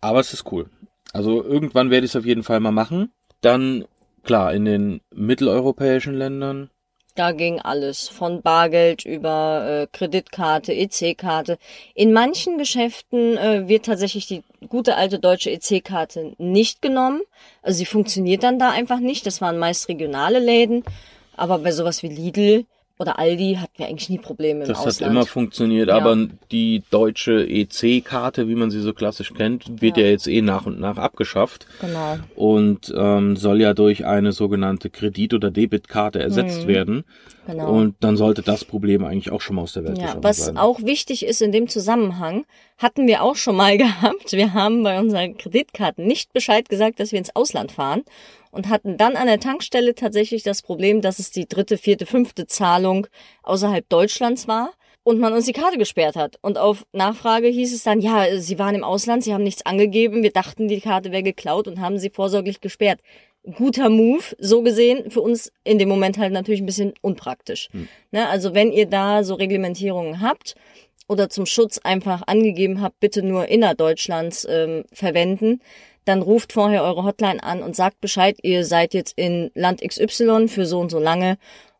Aber 0.01 0.19
es 0.19 0.33
ist 0.33 0.51
cool. 0.51 0.69
Also 1.13 1.43
irgendwann 1.43 1.89
werde 1.89 2.05
ich 2.05 2.11
es 2.11 2.15
auf 2.15 2.25
jeden 2.25 2.43
Fall 2.43 2.59
mal 2.59 2.71
machen. 2.71 3.11
Dann, 3.41 3.85
klar, 4.23 4.53
in 4.53 4.65
den 4.65 5.01
mitteleuropäischen 5.11 6.13
Ländern 6.13 6.69
da 7.15 7.33
ging 7.33 7.59
alles, 7.59 8.07
von 8.07 8.41
Bargeld 8.41 9.05
über 9.05 9.67
äh, 9.67 9.87
Kreditkarte, 9.91 10.73
EC-Karte. 10.73 11.57
In 11.93 12.13
manchen 12.13 12.57
Geschäften 12.57 13.37
äh, 13.37 13.67
wird 13.67 13.85
tatsächlich 13.85 14.27
die 14.27 14.43
gute 14.69 14.95
alte 14.95 15.19
deutsche 15.19 15.51
EC-Karte 15.51 16.33
nicht 16.37 16.81
genommen. 16.81 17.21
Also 17.61 17.79
sie 17.79 17.85
funktioniert 17.85 18.43
dann 18.43 18.59
da 18.59 18.71
einfach 18.71 18.99
nicht. 18.99 19.25
Das 19.25 19.41
waren 19.41 19.59
meist 19.59 19.89
regionale 19.89 20.39
Läden. 20.39 20.83
Aber 21.35 21.59
bei 21.59 21.71
sowas 21.71 22.01
wie 22.01 22.07
Lidl 22.07 22.65
oder 23.01 23.17
Aldi 23.17 23.57
hatten 23.59 23.73
wir 23.77 23.87
eigentlich 23.87 24.09
nie 24.09 24.19
Probleme 24.19 24.61
im 24.61 24.67
das 24.67 24.77
Ausland. 24.77 24.87
Das 24.87 25.01
hat 25.01 25.11
immer 25.11 25.25
funktioniert, 25.25 25.89
ja. 25.89 25.97
aber 25.97 26.27
die 26.51 26.83
deutsche 26.91 27.47
EC-Karte, 27.47 28.47
wie 28.47 28.53
man 28.53 28.69
sie 28.69 28.79
so 28.79 28.93
klassisch 28.93 29.33
kennt, 29.33 29.81
wird 29.81 29.97
ja. 29.97 30.03
ja. 30.03 30.11
jetzt 30.11 30.27
eh 30.27 30.41
nach 30.41 30.67
und 30.67 30.79
nach 30.79 30.97
abgeschafft. 30.97 31.65
Genau. 31.81 32.19
Und 32.35 32.93
ähm, 32.95 33.35
soll 33.37 33.59
ja 33.59 33.73
durch 33.73 34.05
eine 34.05 34.31
sogenannte 34.31 34.91
Kredit- 34.91 35.33
oder 35.33 35.49
Debitkarte 35.49 36.19
ersetzt 36.19 36.63
mhm. 36.63 36.67
werden. 36.67 37.03
Genau. 37.47 37.73
Und 37.73 37.95
dann 38.01 38.17
sollte 38.17 38.43
das 38.43 38.63
Problem 38.65 39.03
eigentlich 39.03 39.31
auch 39.31 39.41
schon 39.41 39.55
mal 39.55 39.63
aus 39.63 39.73
der 39.73 39.83
Welt 39.83 39.97
ja, 39.97 40.15
was 40.21 40.45
sein. 40.45 40.55
Was 40.55 40.61
auch 40.61 40.83
wichtig 40.83 41.25
ist 41.25 41.41
in 41.41 41.51
dem 41.51 41.67
Zusammenhang, 41.67 42.45
hatten 42.81 43.07
wir 43.07 43.23
auch 43.23 43.35
schon 43.35 43.55
mal 43.55 43.77
gehabt. 43.77 44.31
Wir 44.31 44.53
haben 44.53 44.83
bei 44.83 44.99
unseren 44.99 45.37
Kreditkarten 45.37 46.05
nicht 46.05 46.33
Bescheid 46.33 46.67
gesagt, 46.69 46.99
dass 46.99 47.11
wir 47.11 47.19
ins 47.19 47.35
Ausland 47.35 47.71
fahren 47.71 48.03
und 48.51 48.69
hatten 48.69 48.97
dann 48.97 49.15
an 49.15 49.27
der 49.27 49.39
Tankstelle 49.39 49.95
tatsächlich 49.95 50.43
das 50.43 50.61
Problem, 50.61 51.01
dass 51.01 51.19
es 51.19 51.31
die 51.31 51.47
dritte, 51.47 51.77
vierte, 51.77 52.05
fünfte 52.05 52.47
Zahlung 52.47 53.07
außerhalb 53.43 53.87
Deutschlands 53.87 54.47
war 54.47 54.73
und 55.03 55.19
man 55.19 55.33
uns 55.33 55.45
die 55.45 55.53
Karte 55.53 55.77
gesperrt 55.77 56.15
hat. 56.15 56.37
Und 56.41 56.57
auf 56.57 56.85
Nachfrage 56.91 57.47
hieß 57.47 57.73
es 57.73 57.83
dann, 57.83 58.01
ja, 58.01 58.37
Sie 58.37 58.59
waren 58.59 58.75
im 58.75 58.83
Ausland, 58.83 59.23
Sie 59.23 59.33
haben 59.33 59.43
nichts 59.43 59.65
angegeben, 59.65 60.23
wir 60.23 60.31
dachten, 60.31 60.67
die 60.67 60.81
Karte 60.81 61.11
wäre 61.11 61.23
geklaut 61.23 61.67
und 61.67 61.79
haben 61.79 61.97
sie 61.97 62.09
vorsorglich 62.09 62.61
gesperrt. 62.61 62.99
Guter 63.55 63.89
Move, 63.89 64.23
so 64.37 64.61
gesehen, 64.61 65.09
für 65.09 65.21
uns 65.21 65.51
in 65.63 65.79
dem 65.79 65.89
Moment 65.89 66.19
halt 66.19 66.31
natürlich 66.31 66.61
ein 66.61 66.67
bisschen 66.67 66.93
unpraktisch. 67.01 67.69
Hm. 67.71 67.87
Ne, 68.11 68.29
also 68.29 68.53
wenn 68.53 68.71
ihr 68.71 68.85
da 68.85 69.23
so 69.23 69.33
Reglementierungen 69.33 70.21
habt 70.21 70.55
oder 71.11 71.29
zum 71.29 71.45
Schutz 71.45 71.77
einfach 71.79 72.23
angegeben 72.25 72.81
habt, 72.81 73.01
bitte 73.01 73.21
nur 73.21 73.49
innerdeutschlands 73.49 74.47
ähm, 74.49 74.85
verwenden, 74.93 75.59
dann 76.05 76.21
ruft 76.21 76.53
vorher 76.53 76.83
eure 76.83 77.03
Hotline 77.03 77.43
an 77.43 77.61
und 77.61 77.75
sagt 77.75 77.99
Bescheid, 77.99 78.37
ihr 78.41 78.63
seid 78.63 78.93
jetzt 78.93 79.17
in 79.17 79.51
Land 79.53 79.81
XY 79.81 80.47
für 80.47 80.65
so 80.65 80.79
und 80.79 80.89
so 80.89 80.99
lange 80.99 81.37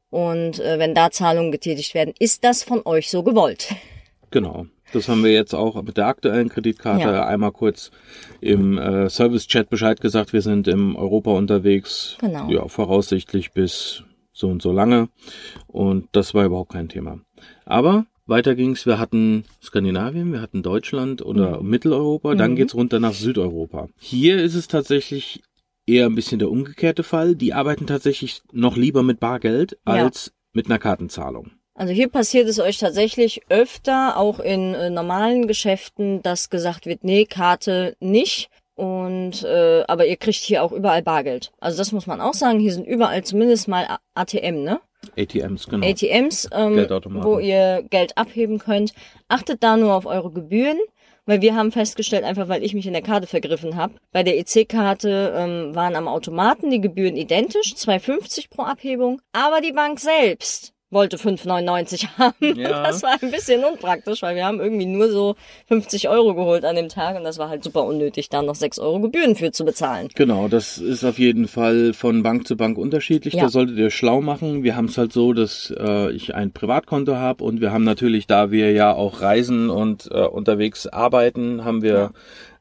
und 0.10 0.60
äh, 0.60 0.78
wenn 0.80 0.94
da 0.94 1.12
Zahlungen 1.12 1.54
getätigt 1.54 1.94
werden, 1.94 2.14
ist 2.20 2.44
das 2.44 2.62
von 2.62 2.82
euch 2.84 3.10
so 3.10 3.24
gewollt. 3.24 3.74
Genau. 4.32 4.66
Das 4.92 5.08
haben 5.08 5.24
wir 5.24 5.32
jetzt 5.32 5.56
auch 5.56 5.82
mit 5.82 5.96
der 5.96 6.08
aktuellen 6.08 6.50
Kreditkarte 6.50 7.04
ja. 7.04 7.26
einmal 7.26 7.54
kurz 7.54 7.92
im 8.42 8.78
äh, 8.78 9.10
Service-Chat 9.10 9.70
Bescheid 9.70 10.02
gesagt. 10.02 10.34
Wir 10.34 10.42
sind 10.42 10.68
im 10.68 10.98
Europa 10.98 11.32
unterwegs. 11.32 12.18
Genau. 12.20 12.50
Ja, 12.50 12.68
voraussichtlich 12.68 13.54
bis 13.54 14.04
so 14.34 14.50
und 14.50 14.62
so 14.62 14.74
lange. 14.74 15.08
Und 15.68 16.10
das 16.12 16.34
war 16.34 16.44
überhaupt 16.44 16.74
kein 16.74 16.90
Thema. 16.90 17.22
Aber 17.64 18.06
weiter 18.25 18.56
ging's, 18.56 18.86
wir 18.86 19.00
hatten 19.00 19.46
Skandinavien, 19.62 20.32
wir 20.32 20.42
hatten 20.42 20.63
Deutschland 20.63 21.22
oder 21.22 21.62
mhm. 21.62 21.70
Mitteleuropa, 21.70 22.36
dann 22.36 22.51
mhm. 22.51 22.56
geht's 22.56 22.75
runter 22.75 23.00
nach 23.00 23.13
Südeuropa. 23.13 23.88
Hier 24.00 24.42
ist 24.42 24.55
es 24.55 24.68
tatsächlich 24.68 25.42
eher 25.86 26.05
ein 26.05 26.16
bisschen 26.16 26.40
der 26.40 26.51
umgekehrte 26.51 27.03
Fall. 27.03 27.36
Die 27.36 27.53
arbeiten 27.53 27.88
tatsächlich 27.88 28.42
noch 28.51 28.77
lieber 28.77 29.03
mit 29.03 29.20
Bargeld 29.20 29.77
als 29.86 30.27
ja. 30.27 30.31
mit 30.53 30.66
einer 30.68 30.79
Kartenzahlung. 30.79 31.51
Also 31.74 31.94
hier 31.94 32.10
passiert 32.10 32.48
es 32.48 32.60
euch 32.60 32.77
tatsächlich 32.77 33.42
öfter, 33.50 34.18
auch 34.18 34.40
in 34.40 34.74
äh, 34.75 34.90
normalen 34.90 35.48
Geschäften, 35.48 36.22
dass 36.22 36.50
gesagt 36.50 36.86
wird, 36.86 37.03
nee, 37.03 37.25
Karte 37.25 37.96
nicht. 38.00 38.50
Und 38.75 39.44
äh, 39.44 39.84
aber 39.88 40.05
ihr 40.05 40.18
kriegt 40.18 40.38
hier 40.38 40.64
auch 40.64 40.72
überall 40.72 41.01
Bargeld. 41.01 41.51
Also 41.60 41.77
das 41.77 41.92
muss 41.92 42.07
man 42.07 42.22
auch 42.22 42.34
sagen. 42.34 42.60
Hier 42.60 42.74
sind 42.74 42.88
überall 42.88 43.24
zumindest 43.24 43.68
mal 43.68 43.98
ATM, 44.16 44.64
ne? 44.64 44.79
ATMs, 45.18 45.68
genau. 45.68 45.87
ATMs, 45.87 46.50
ähm, 46.51 46.87
wo 47.24 47.40
ihr 47.40 47.83
Geld 47.90 48.18
abheben 48.18 48.59
könnt. 48.59 48.94
Achtet 49.27 49.64
da 49.64 49.77
nur 49.77 49.94
auf 49.94 50.05
eure 50.05 50.31
Gebühren, 50.31 50.77
weil 51.25 51.42
wir 51.42 51.55
haben 51.55 51.72
festgestellt, 51.72 52.24
einfach 52.24 52.50
weil 52.50 52.64
ich 52.64 52.74
mich 52.74 52.87
in 52.87 52.94
der 52.94 53.01
Karte 53.01 53.27
vergriffen 53.27 53.75
habe, 53.75 53.96
bei 54.11 54.24
der 54.24 54.37
EC-Karte 54.37 55.33
ähm, 55.35 55.75
waren 55.75 55.96
am 55.96 56.07
Automaten 56.07 56.70
die 56.70 56.81
Gebühren 56.81 57.16
identisch, 57.16 57.74
2,50 57.74 58.50
pro 58.50 58.64
Abhebung, 58.64 59.22
aber 59.31 59.61
die 59.61 59.74
Bank 59.74 60.00
selbst 60.00 60.74
wollte 60.92 61.18
5,99 61.18 62.08
haben. 62.18 62.60
Ja. 62.60 62.84
Das 62.84 63.01
war 63.01 63.18
ein 63.22 63.32
bisschen 63.32 63.64
unpraktisch, 63.64 64.22
weil 64.22 64.36
wir 64.36 64.46
haben 64.46 64.60
irgendwie 64.60 64.86
nur 64.86 65.10
so 65.10 65.36
50 65.68 66.10
Euro 66.10 66.36
geholt 66.36 66.66
an 66.66 66.75
dem 66.75 66.90
Tag 66.90 67.16
und 67.18 67.24
das 67.24 67.38
war 67.38 67.50
halt 67.50 67.64
super 67.64 67.86
unnötig, 67.86 68.30
da 68.30 68.42
noch 68.42 68.56
6 68.56 68.80
Euro 68.80 69.00
Gebühren 69.00 69.36
für 69.36 69.51
zu 69.51 69.66
bezahlen. 69.66 70.10
Genau, 70.16 70.48
das 70.48 70.77
ist 70.77 71.04
auf 71.04 71.18
jeden 71.18 71.48
Fall 71.48 71.94
von 71.94 72.22
Bank 72.24 72.48
zu 72.48 72.58
Bank 72.58 72.77
unterschiedlich. 72.77 73.36
Ja. 73.36 73.44
Da 73.44 73.50
solltet 73.50 73.77
ihr 73.77 73.90
schlau 73.90 74.22
machen. 74.22 74.64
Wir 74.64 74.75
haben 74.75 74.86
es 74.86 74.98
halt 74.98 75.14
so, 75.14 75.34
dass 75.34 75.74
äh, 75.77 76.12
ich 76.12 76.36
ein 76.36 76.51
Privatkonto 76.51 77.16
habe 77.16 77.44
und 77.44 77.62
wir 77.62 77.72
haben 77.72 77.84
natürlich, 77.84 78.27
da 78.27 78.51
wir 78.51 78.72
ja 78.72 78.94
auch 78.94 79.22
reisen 79.22 79.70
und 79.70 80.10
äh, 80.12 80.25
unterwegs 80.25 80.88
arbeiten, 80.88 81.64
haben 81.64 81.82
wir 81.82 81.94
ja. 81.94 82.12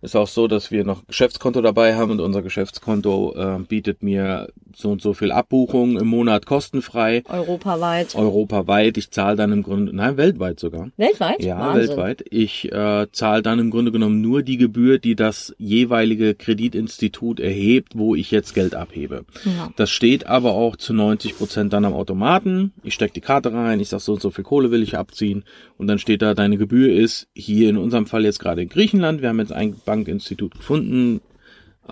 Ist 0.03 0.17
auch 0.17 0.29
so, 0.29 0.49
dass 0.49 0.71
wir 0.71 0.85
noch 0.85 1.07
Geschäftskonto 1.07 1.61
dabei 1.61 1.95
haben 1.95 2.13
und 2.13 2.21
unser 2.21 2.41
Geschäftskonto 2.41 3.35
äh, 3.37 3.59
bietet 3.59 4.03
mir 4.03 4.49
so 4.77 4.91
und 4.91 5.03
so 5.03 5.15
viel 5.15 5.33
Abbuchungen 5.33 5.97
im 5.97 6.07
Monat 6.07 6.47
kostenfrei. 6.47 7.23
Europaweit. 7.29 8.15
Europaweit. 8.15 8.97
Ich 8.99 9.11
zahle 9.11 9.37
dann 9.37 9.53
im 9.53 9.63
Grunde, 9.63 9.95
nein, 9.95 10.17
weltweit 10.17 10.61
sogar. 10.61 10.91
Weltweit? 10.97 11.43
Ja, 11.43 11.59
Wahnsinn. 11.59 11.89
weltweit. 11.89 12.25
Ich 12.31 12.71
äh, 12.73 13.07
zahle 13.13 13.43
dann 13.43 13.59
im 13.59 13.71
Grunde 13.71 13.93
genommen 13.93 14.21
nur 14.21 14.43
die 14.43 14.57
Gebühr, 14.57 14.99
die 14.99 15.15
das 15.17 15.55
jeweilige 15.59 16.35
Kreditinstitut 16.35 17.41
erhebt, 17.41 17.97
wo 17.97 18.15
ich 18.15 18.31
jetzt 18.31 18.55
Geld 18.55 18.75
abhebe. 18.75 19.25
Ja. 19.45 19.71
Das 19.77 19.91
steht 19.91 20.27
aber 20.27 20.53
auch 20.53 20.77
zu 20.77 20.93
90 20.93 21.37
Prozent 21.37 21.73
dann 21.73 21.85
am 21.85 21.95
Automaten. 21.95 22.73
Ich 22.83 22.95
stecke 22.95 23.15
die 23.15 23.21
Karte 23.21 23.53
rein, 23.53 23.81
ich 23.81 23.89
sag 23.89 24.01
so 24.01 24.13
und 24.13 24.23
so 24.23 24.31
viel 24.31 24.45
Kohle 24.45 24.71
will 24.71 24.83
ich 24.83 24.97
abziehen 24.97 25.45
und 25.77 25.87
dann 25.87 25.99
steht 25.99 26.23
da, 26.23 26.35
deine 26.35 26.59
Gebühr 26.59 26.93
ist 26.95 27.29
hier 27.35 27.71
in 27.71 27.77
unserem 27.77 28.07
Fall 28.07 28.25
jetzt 28.25 28.39
gerade 28.39 28.63
in 28.63 28.69
Griechenland. 28.69 29.23
Wir 29.23 29.29
haben 29.29 29.39
jetzt 29.39 29.53
ein 29.53 29.77
Bankinstitut 29.85 30.55
gefunden. 30.55 31.21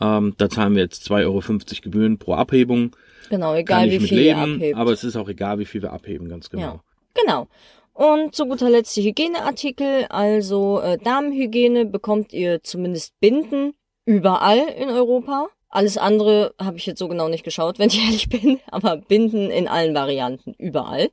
Ähm, 0.01 0.35
da 0.39 0.49
zahlen 0.49 0.75
wir 0.75 0.83
jetzt 0.83 1.11
2,50 1.11 1.25
Euro 1.25 1.43
Gebühren 1.83 2.19
pro 2.19 2.35
Abhebung. 2.35 2.95
Genau, 3.31 3.55
egal 3.55 3.91
wie 3.91 4.01
viel 4.01 4.19
leben, 4.19 4.29
ihr 4.29 4.55
abhebt. 4.55 4.77
Aber 4.77 4.93
es 4.93 5.05
ist 5.05 5.17
auch 5.17 5.29
egal, 5.29 5.59
wie 5.59 5.67
viel 5.67 5.83
wir 5.83 5.93
abheben, 5.93 6.29
ganz 6.29 6.51
genau. 6.51 6.63
Ja, 6.63 6.81
genau. 7.15 7.49
Und 7.93 8.35
zu 8.35 8.47
guter 8.47 8.71
Letzt 8.71 8.97
die 8.97 9.03
Hygieneartikel. 9.03 10.07
Also 10.09 10.81
äh, 10.81 10.99
Damenhygiene 10.99 11.85
bekommt 11.85 12.33
ihr 12.33 12.63
zumindest 12.63 13.19
Binden 13.19 13.75
überall 14.05 14.69
in 14.79 14.89
Europa. 14.89 15.49
Alles 15.69 15.99
andere 15.99 16.55
habe 16.61 16.77
ich 16.79 16.87
jetzt 16.87 17.01
so 17.01 17.09
genau 17.09 17.29
nicht 17.29 17.45
geschaut, 17.45 17.79
wenn 17.79 17.89
ich 17.89 17.99
ehrlich 18.05 18.29
bin. 18.29 18.61
Aber 18.71 18.97
Binden 18.97 19.51
in 19.51 19.67
allen 19.67 19.95
Varianten 19.95 20.55
überall. 20.59 21.11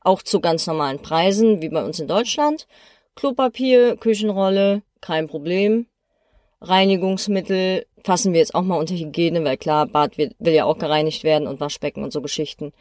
Auch 0.00 0.22
zu 0.22 0.40
ganz 0.40 0.66
normalen 0.66 1.00
Preisen, 1.00 1.62
wie 1.62 1.68
bei 1.68 1.84
uns 1.84 2.00
in 2.00 2.08
Deutschland. 2.08 2.66
Klopapier, 3.14 3.96
Küchenrolle, 3.96 4.82
kein 5.00 5.28
Problem. 5.28 5.86
Reinigungsmittel 6.68 7.86
fassen 8.04 8.32
wir 8.32 8.40
jetzt 8.40 8.54
auch 8.54 8.62
mal 8.62 8.78
unter 8.78 8.94
Hygiene, 8.94 9.44
weil 9.44 9.56
klar, 9.56 9.86
Bad 9.86 10.18
will, 10.18 10.32
will 10.38 10.52
ja 10.52 10.64
auch 10.64 10.78
gereinigt 10.78 11.24
werden 11.24 11.48
und 11.48 11.60
Waschbecken 11.60 12.04
und 12.04 12.12
so 12.12 12.20
Geschichten. 12.20 12.72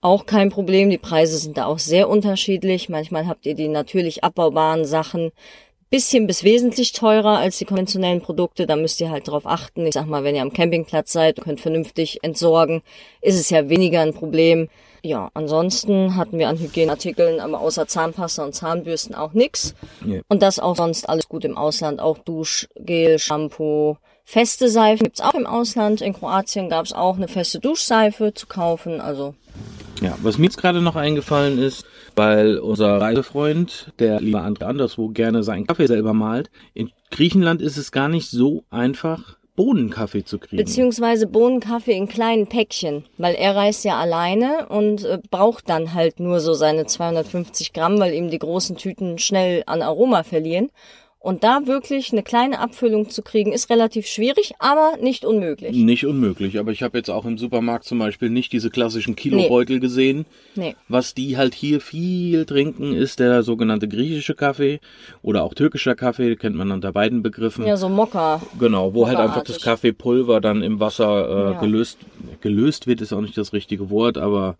Auch 0.00 0.26
kein 0.26 0.50
Problem. 0.50 0.90
Die 0.90 0.98
Preise 0.98 1.38
sind 1.38 1.56
da 1.56 1.66
auch 1.66 1.78
sehr 1.78 2.08
unterschiedlich. 2.08 2.88
Manchmal 2.88 3.26
habt 3.26 3.46
ihr 3.46 3.54
die 3.54 3.68
natürlich 3.68 4.22
abbaubaren 4.22 4.84
Sachen 4.84 5.32
bisschen 5.90 6.26
bis 6.26 6.42
wesentlich 6.42 6.92
teurer 6.92 7.38
als 7.38 7.58
die 7.58 7.64
konventionellen 7.64 8.20
Produkte. 8.20 8.66
Da 8.66 8.76
müsst 8.76 9.00
ihr 9.00 9.10
halt 9.10 9.28
drauf 9.28 9.46
achten. 9.46 9.86
Ich 9.86 9.94
sag 9.94 10.06
mal, 10.06 10.24
wenn 10.24 10.34
ihr 10.34 10.42
am 10.42 10.52
Campingplatz 10.52 11.12
seid 11.12 11.38
und 11.38 11.44
könnt 11.44 11.60
vernünftig 11.60 12.22
entsorgen, 12.22 12.82
ist 13.22 13.38
es 13.38 13.50
ja 13.50 13.68
weniger 13.68 14.00
ein 14.00 14.12
Problem. 14.14 14.68
Ja, 15.06 15.30
ansonsten 15.34 16.16
hatten 16.16 16.36
wir 16.36 16.48
an 16.48 16.58
Hygieneartikeln, 16.58 17.38
aber 17.38 17.60
außer 17.60 17.86
Zahnpasta 17.86 18.44
und 18.44 18.56
Zahnbürsten 18.56 19.14
auch 19.14 19.34
nix. 19.34 19.76
Yeah. 20.04 20.22
Und 20.28 20.42
das 20.42 20.58
auch 20.58 20.74
sonst 20.74 21.08
alles 21.08 21.28
gut 21.28 21.44
im 21.44 21.56
Ausland. 21.56 22.00
Auch 22.00 22.18
Duschgel, 22.18 23.20
Shampoo, 23.20 23.98
feste 24.24 24.68
Seife 24.68 25.04
gibt's 25.04 25.20
auch 25.20 25.34
im 25.34 25.46
Ausland. 25.46 26.00
In 26.00 26.12
Kroatien 26.12 26.68
gab's 26.68 26.92
auch 26.92 27.14
eine 27.14 27.28
feste 27.28 27.60
Duschseife 27.60 28.34
zu 28.34 28.48
kaufen. 28.48 29.00
Also 29.00 29.36
ja, 30.00 30.18
was 30.22 30.38
mir 30.38 30.46
jetzt 30.46 30.58
gerade 30.58 30.82
noch 30.82 30.96
eingefallen 30.96 31.60
ist, 31.60 31.86
weil 32.16 32.58
unser 32.58 33.00
Reisefreund, 33.00 33.92
der 34.00 34.20
lieber 34.20 34.42
André 34.42 34.64
anderswo 34.64 35.10
gerne 35.10 35.44
seinen 35.44 35.68
Kaffee 35.68 35.86
selber 35.86 36.14
malt, 36.14 36.50
in 36.74 36.90
Griechenland 37.12 37.62
ist 37.62 37.76
es 37.76 37.92
gar 37.92 38.08
nicht 38.08 38.28
so 38.28 38.64
einfach, 38.70 39.36
Bohnenkaffee 39.56 40.24
zu 40.24 40.38
kriegen. 40.38 40.58
Beziehungsweise 40.58 41.26
Bohnenkaffee 41.26 41.96
in 41.96 42.08
kleinen 42.08 42.46
Päckchen, 42.46 43.04
weil 43.18 43.34
er 43.34 43.56
reist 43.56 43.84
ja 43.84 43.98
alleine 43.98 44.66
und 44.68 45.04
äh, 45.04 45.18
braucht 45.30 45.68
dann 45.68 45.94
halt 45.94 46.20
nur 46.20 46.40
so 46.40 46.54
seine 46.54 46.86
250 46.86 47.72
Gramm, 47.72 47.98
weil 47.98 48.14
ihm 48.14 48.30
die 48.30 48.38
großen 48.38 48.76
Tüten 48.76 49.18
schnell 49.18 49.62
an 49.66 49.82
Aroma 49.82 50.22
verlieren. 50.22 50.70
Und 51.26 51.42
da 51.42 51.66
wirklich 51.66 52.12
eine 52.12 52.22
kleine 52.22 52.60
Abfüllung 52.60 53.10
zu 53.10 53.20
kriegen, 53.20 53.52
ist 53.52 53.68
relativ 53.68 54.06
schwierig, 54.06 54.52
aber 54.60 54.92
nicht 55.02 55.24
unmöglich. 55.24 55.74
Nicht 55.74 56.06
unmöglich, 56.06 56.56
aber 56.56 56.70
ich 56.70 56.84
habe 56.84 56.96
jetzt 56.98 57.10
auch 57.10 57.24
im 57.24 57.36
Supermarkt 57.36 57.82
zum 57.82 57.98
Beispiel 57.98 58.30
nicht 58.30 58.52
diese 58.52 58.70
klassischen 58.70 59.16
Kilobeutel 59.16 59.78
nee. 59.78 59.80
gesehen. 59.80 60.24
Nee. 60.54 60.76
Was 60.86 61.14
die 61.14 61.36
halt 61.36 61.52
hier 61.56 61.80
viel 61.80 62.44
trinken, 62.44 62.94
ist 62.94 63.18
der 63.18 63.42
sogenannte 63.42 63.88
griechische 63.88 64.36
Kaffee 64.36 64.78
oder 65.20 65.42
auch 65.42 65.54
türkischer 65.54 65.96
Kaffee, 65.96 66.36
kennt 66.36 66.54
man 66.54 66.70
unter 66.70 66.92
beiden 66.92 67.24
Begriffen. 67.24 67.66
Ja, 67.66 67.76
so 67.76 67.88
Mokka. 67.88 68.40
Genau, 68.60 68.94
wo 68.94 69.08
halt 69.08 69.18
einfach 69.18 69.42
das 69.42 69.60
Kaffeepulver 69.60 70.40
dann 70.40 70.62
im 70.62 70.78
Wasser 70.78 71.28
äh, 71.28 71.52
ja. 71.54 71.60
gelöst, 71.60 71.98
gelöst 72.40 72.86
wird, 72.86 73.00
ist 73.00 73.12
auch 73.12 73.20
nicht 73.20 73.36
das 73.36 73.52
richtige 73.52 73.90
Wort, 73.90 74.16
aber 74.16 74.58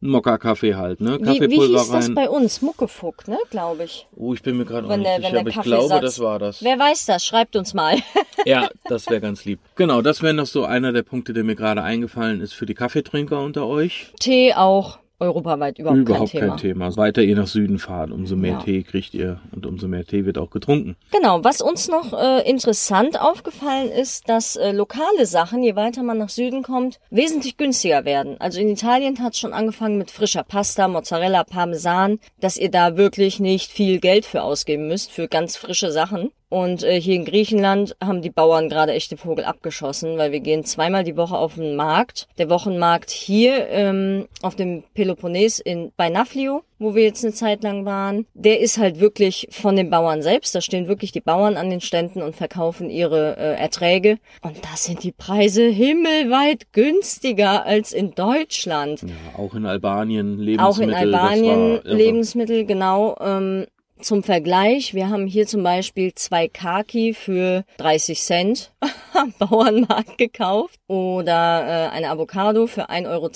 Mokka-Kaffee 0.00 0.76
halt, 0.76 1.00
ne? 1.00 1.18
Kaffeepulver 1.18 1.50
wie, 1.50 1.50
wie 1.50 1.66
hieß 1.66 1.92
rein. 1.92 2.00
das 2.00 2.14
bei 2.14 2.28
uns? 2.28 2.62
Muckefuck, 2.62 3.26
ne, 3.26 3.38
glaube 3.50 3.84
ich. 3.84 4.06
Oh, 4.14 4.32
ich 4.32 4.42
bin 4.42 4.56
mir 4.56 4.64
gerade 4.64 4.86
nicht 4.96 5.16
sicher, 5.16 5.40
aber 5.40 5.48
ich 5.48 5.60
glaube, 5.60 6.00
das 6.00 6.20
war 6.20 6.38
das. 6.38 6.62
Wer 6.62 6.78
weiß 6.78 7.06
das? 7.06 7.26
Schreibt 7.26 7.56
uns 7.56 7.74
mal. 7.74 7.96
ja, 8.46 8.68
das 8.84 9.08
wäre 9.08 9.20
ganz 9.20 9.44
lieb. 9.44 9.58
Genau, 9.74 10.00
das 10.00 10.22
wäre 10.22 10.34
noch 10.34 10.46
so 10.46 10.64
einer 10.64 10.92
der 10.92 11.02
Punkte, 11.02 11.32
der 11.32 11.42
mir 11.42 11.56
gerade 11.56 11.82
eingefallen 11.82 12.40
ist 12.40 12.52
für 12.52 12.66
die 12.66 12.74
Kaffeetrinker 12.74 13.40
unter 13.42 13.66
euch. 13.66 14.12
Tee 14.20 14.54
auch 14.54 14.98
europaweit 15.20 15.78
überhaupt, 15.78 16.00
überhaupt 16.00 16.32
kein 16.32 16.40
Thema. 16.40 16.44
Überhaupt 16.44 16.62
kein 16.62 16.70
Thema. 16.70 16.96
Weiter 16.96 17.22
ihr 17.22 17.36
nach 17.36 17.46
Süden 17.46 17.78
fahrt, 17.78 18.10
umso 18.10 18.36
mehr 18.36 18.52
ja. 18.52 18.58
Tee 18.60 18.82
kriegt 18.82 19.14
ihr 19.14 19.40
und 19.52 19.66
umso 19.66 19.88
mehr 19.88 20.04
Tee 20.04 20.24
wird 20.24 20.38
auch 20.38 20.50
getrunken. 20.50 20.96
Genau, 21.12 21.42
was 21.44 21.60
uns 21.60 21.88
noch 21.88 22.12
äh, 22.12 22.48
interessant 22.48 23.20
aufgefallen 23.20 23.90
ist, 23.90 24.28
dass 24.28 24.56
äh, 24.56 24.72
lokale 24.72 25.26
Sachen, 25.26 25.62
je 25.62 25.76
weiter 25.76 26.02
man 26.02 26.18
nach 26.18 26.28
Süden 26.28 26.62
kommt, 26.62 27.00
wesentlich 27.10 27.56
günstiger 27.56 28.04
werden. 28.04 28.36
Also 28.38 28.60
in 28.60 28.68
Italien 28.68 29.18
hat 29.22 29.34
es 29.34 29.40
schon 29.40 29.52
angefangen 29.52 29.98
mit 29.98 30.10
frischer 30.10 30.44
Pasta, 30.44 30.88
Mozzarella, 30.88 31.44
Parmesan, 31.44 32.20
dass 32.40 32.56
ihr 32.56 32.70
da 32.70 32.96
wirklich 32.96 33.40
nicht 33.40 33.70
viel 33.70 34.00
Geld 34.00 34.24
für 34.24 34.42
ausgeben 34.42 34.88
müsst, 34.88 35.10
für 35.10 35.28
ganz 35.28 35.56
frische 35.56 35.90
Sachen. 35.90 36.30
Und 36.50 36.82
äh, 36.82 37.00
hier 37.00 37.14
in 37.14 37.26
Griechenland 37.26 37.94
haben 38.02 38.22
die 38.22 38.30
Bauern 38.30 38.68
gerade 38.68 38.92
echt 38.92 39.10
den 39.10 39.18
Vogel 39.18 39.44
abgeschossen, 39.44 40.16
weil 40.16 40.32
wir 40.32 40.40
gehen 40.40 40.64
zweimal 40.64 41.04
die 41.04 41.16
Woche 41.16 41.36
auf 41.36 41.56
den 41.56 41.76
Markt. 41.76 42.26
Der 42.38 42.48
Wochenmarkt 42.48 43.10
hier 43.10 43.68
ähm, 43.68 44.28
auf 44.40 44.56
dem 44.56 44.82
Peloponnes 44.94 45.58
in 45.58 45.92
bei 45.96 46.08
Naflio, 46.08 46.62
wo 46.78 46.94
wir 46.94 47.02
jetzt 47.02 47.24
eine 47.24 47.34
Zeit 47.34 47.62
lang 47.62 47.84
waren, 47.84 48.26
der 48.32 48.60
ist 48.60 48.78
halt 48.78 48.98
wirklich 48.98 49.48
von 49.50 49.76
den 49.76 49.90
Bauern 49.90 50.22
selbst. 50.22 50.54
Da 50.54 50.62
stehen 50.62 50.88
wirklich 50.88 51.12
die 51.12 51.20
Bauern 51.20 51.56
an 51.56 51.68
den 51.68 51.82
Ständen 51.82 52.22
und 52.22 52.34
verkaufen 52.34 52.88
ihre 52.88 53.36
äh, 53.36 53.60
Erträge. 53.60 54.18
Und 54.40 54.64
da 54.64 54.76
sind 54.76 55.02
die 55.02 55.12
Preise 55.12 55.66
himmelweit 55.66 56.72
günstiger 56.72 57.66
als 57.66 57.92
in 57.92 58.14
Deutschland. 58.14 59.02
Ja, 59.02 59.08
auch 59.36 59.54
in 59.54 59.66
Albanien 59.66 60.38
Lebensmittel. 60.38 60.64
Auch 60.64 60.78
in 60.78 60.94
Albanien 60.94 61.80
Lebensmittel, 61.84 62.64
genau. 62.64 63.16
Ähm, 63.20 63.66
zum 64.04 64.22
Vergleich, 64.22 64.94
wir 64.94 65.08
haben 65.08 65.26
hier 65.26 65.46
zum 65.46 65.62
Beispiel 65.62 66.14
zwei 66.14 66.48
Kaki 66.48 67.14
für 67.14 67.64
30 67.78 68.20
Cent 68.20 68.72
am 69.14 69.32
Bauernmarkt 69.38 70.18
gekauft 70.18 70.78
oder 70.86 71.90
äh, 71.92 71.96
eine 71.96 72.10
Avocado 72.10 72.66
für 72.66 72.90
1,20 72.90 73.06
Euro 73.08 73.28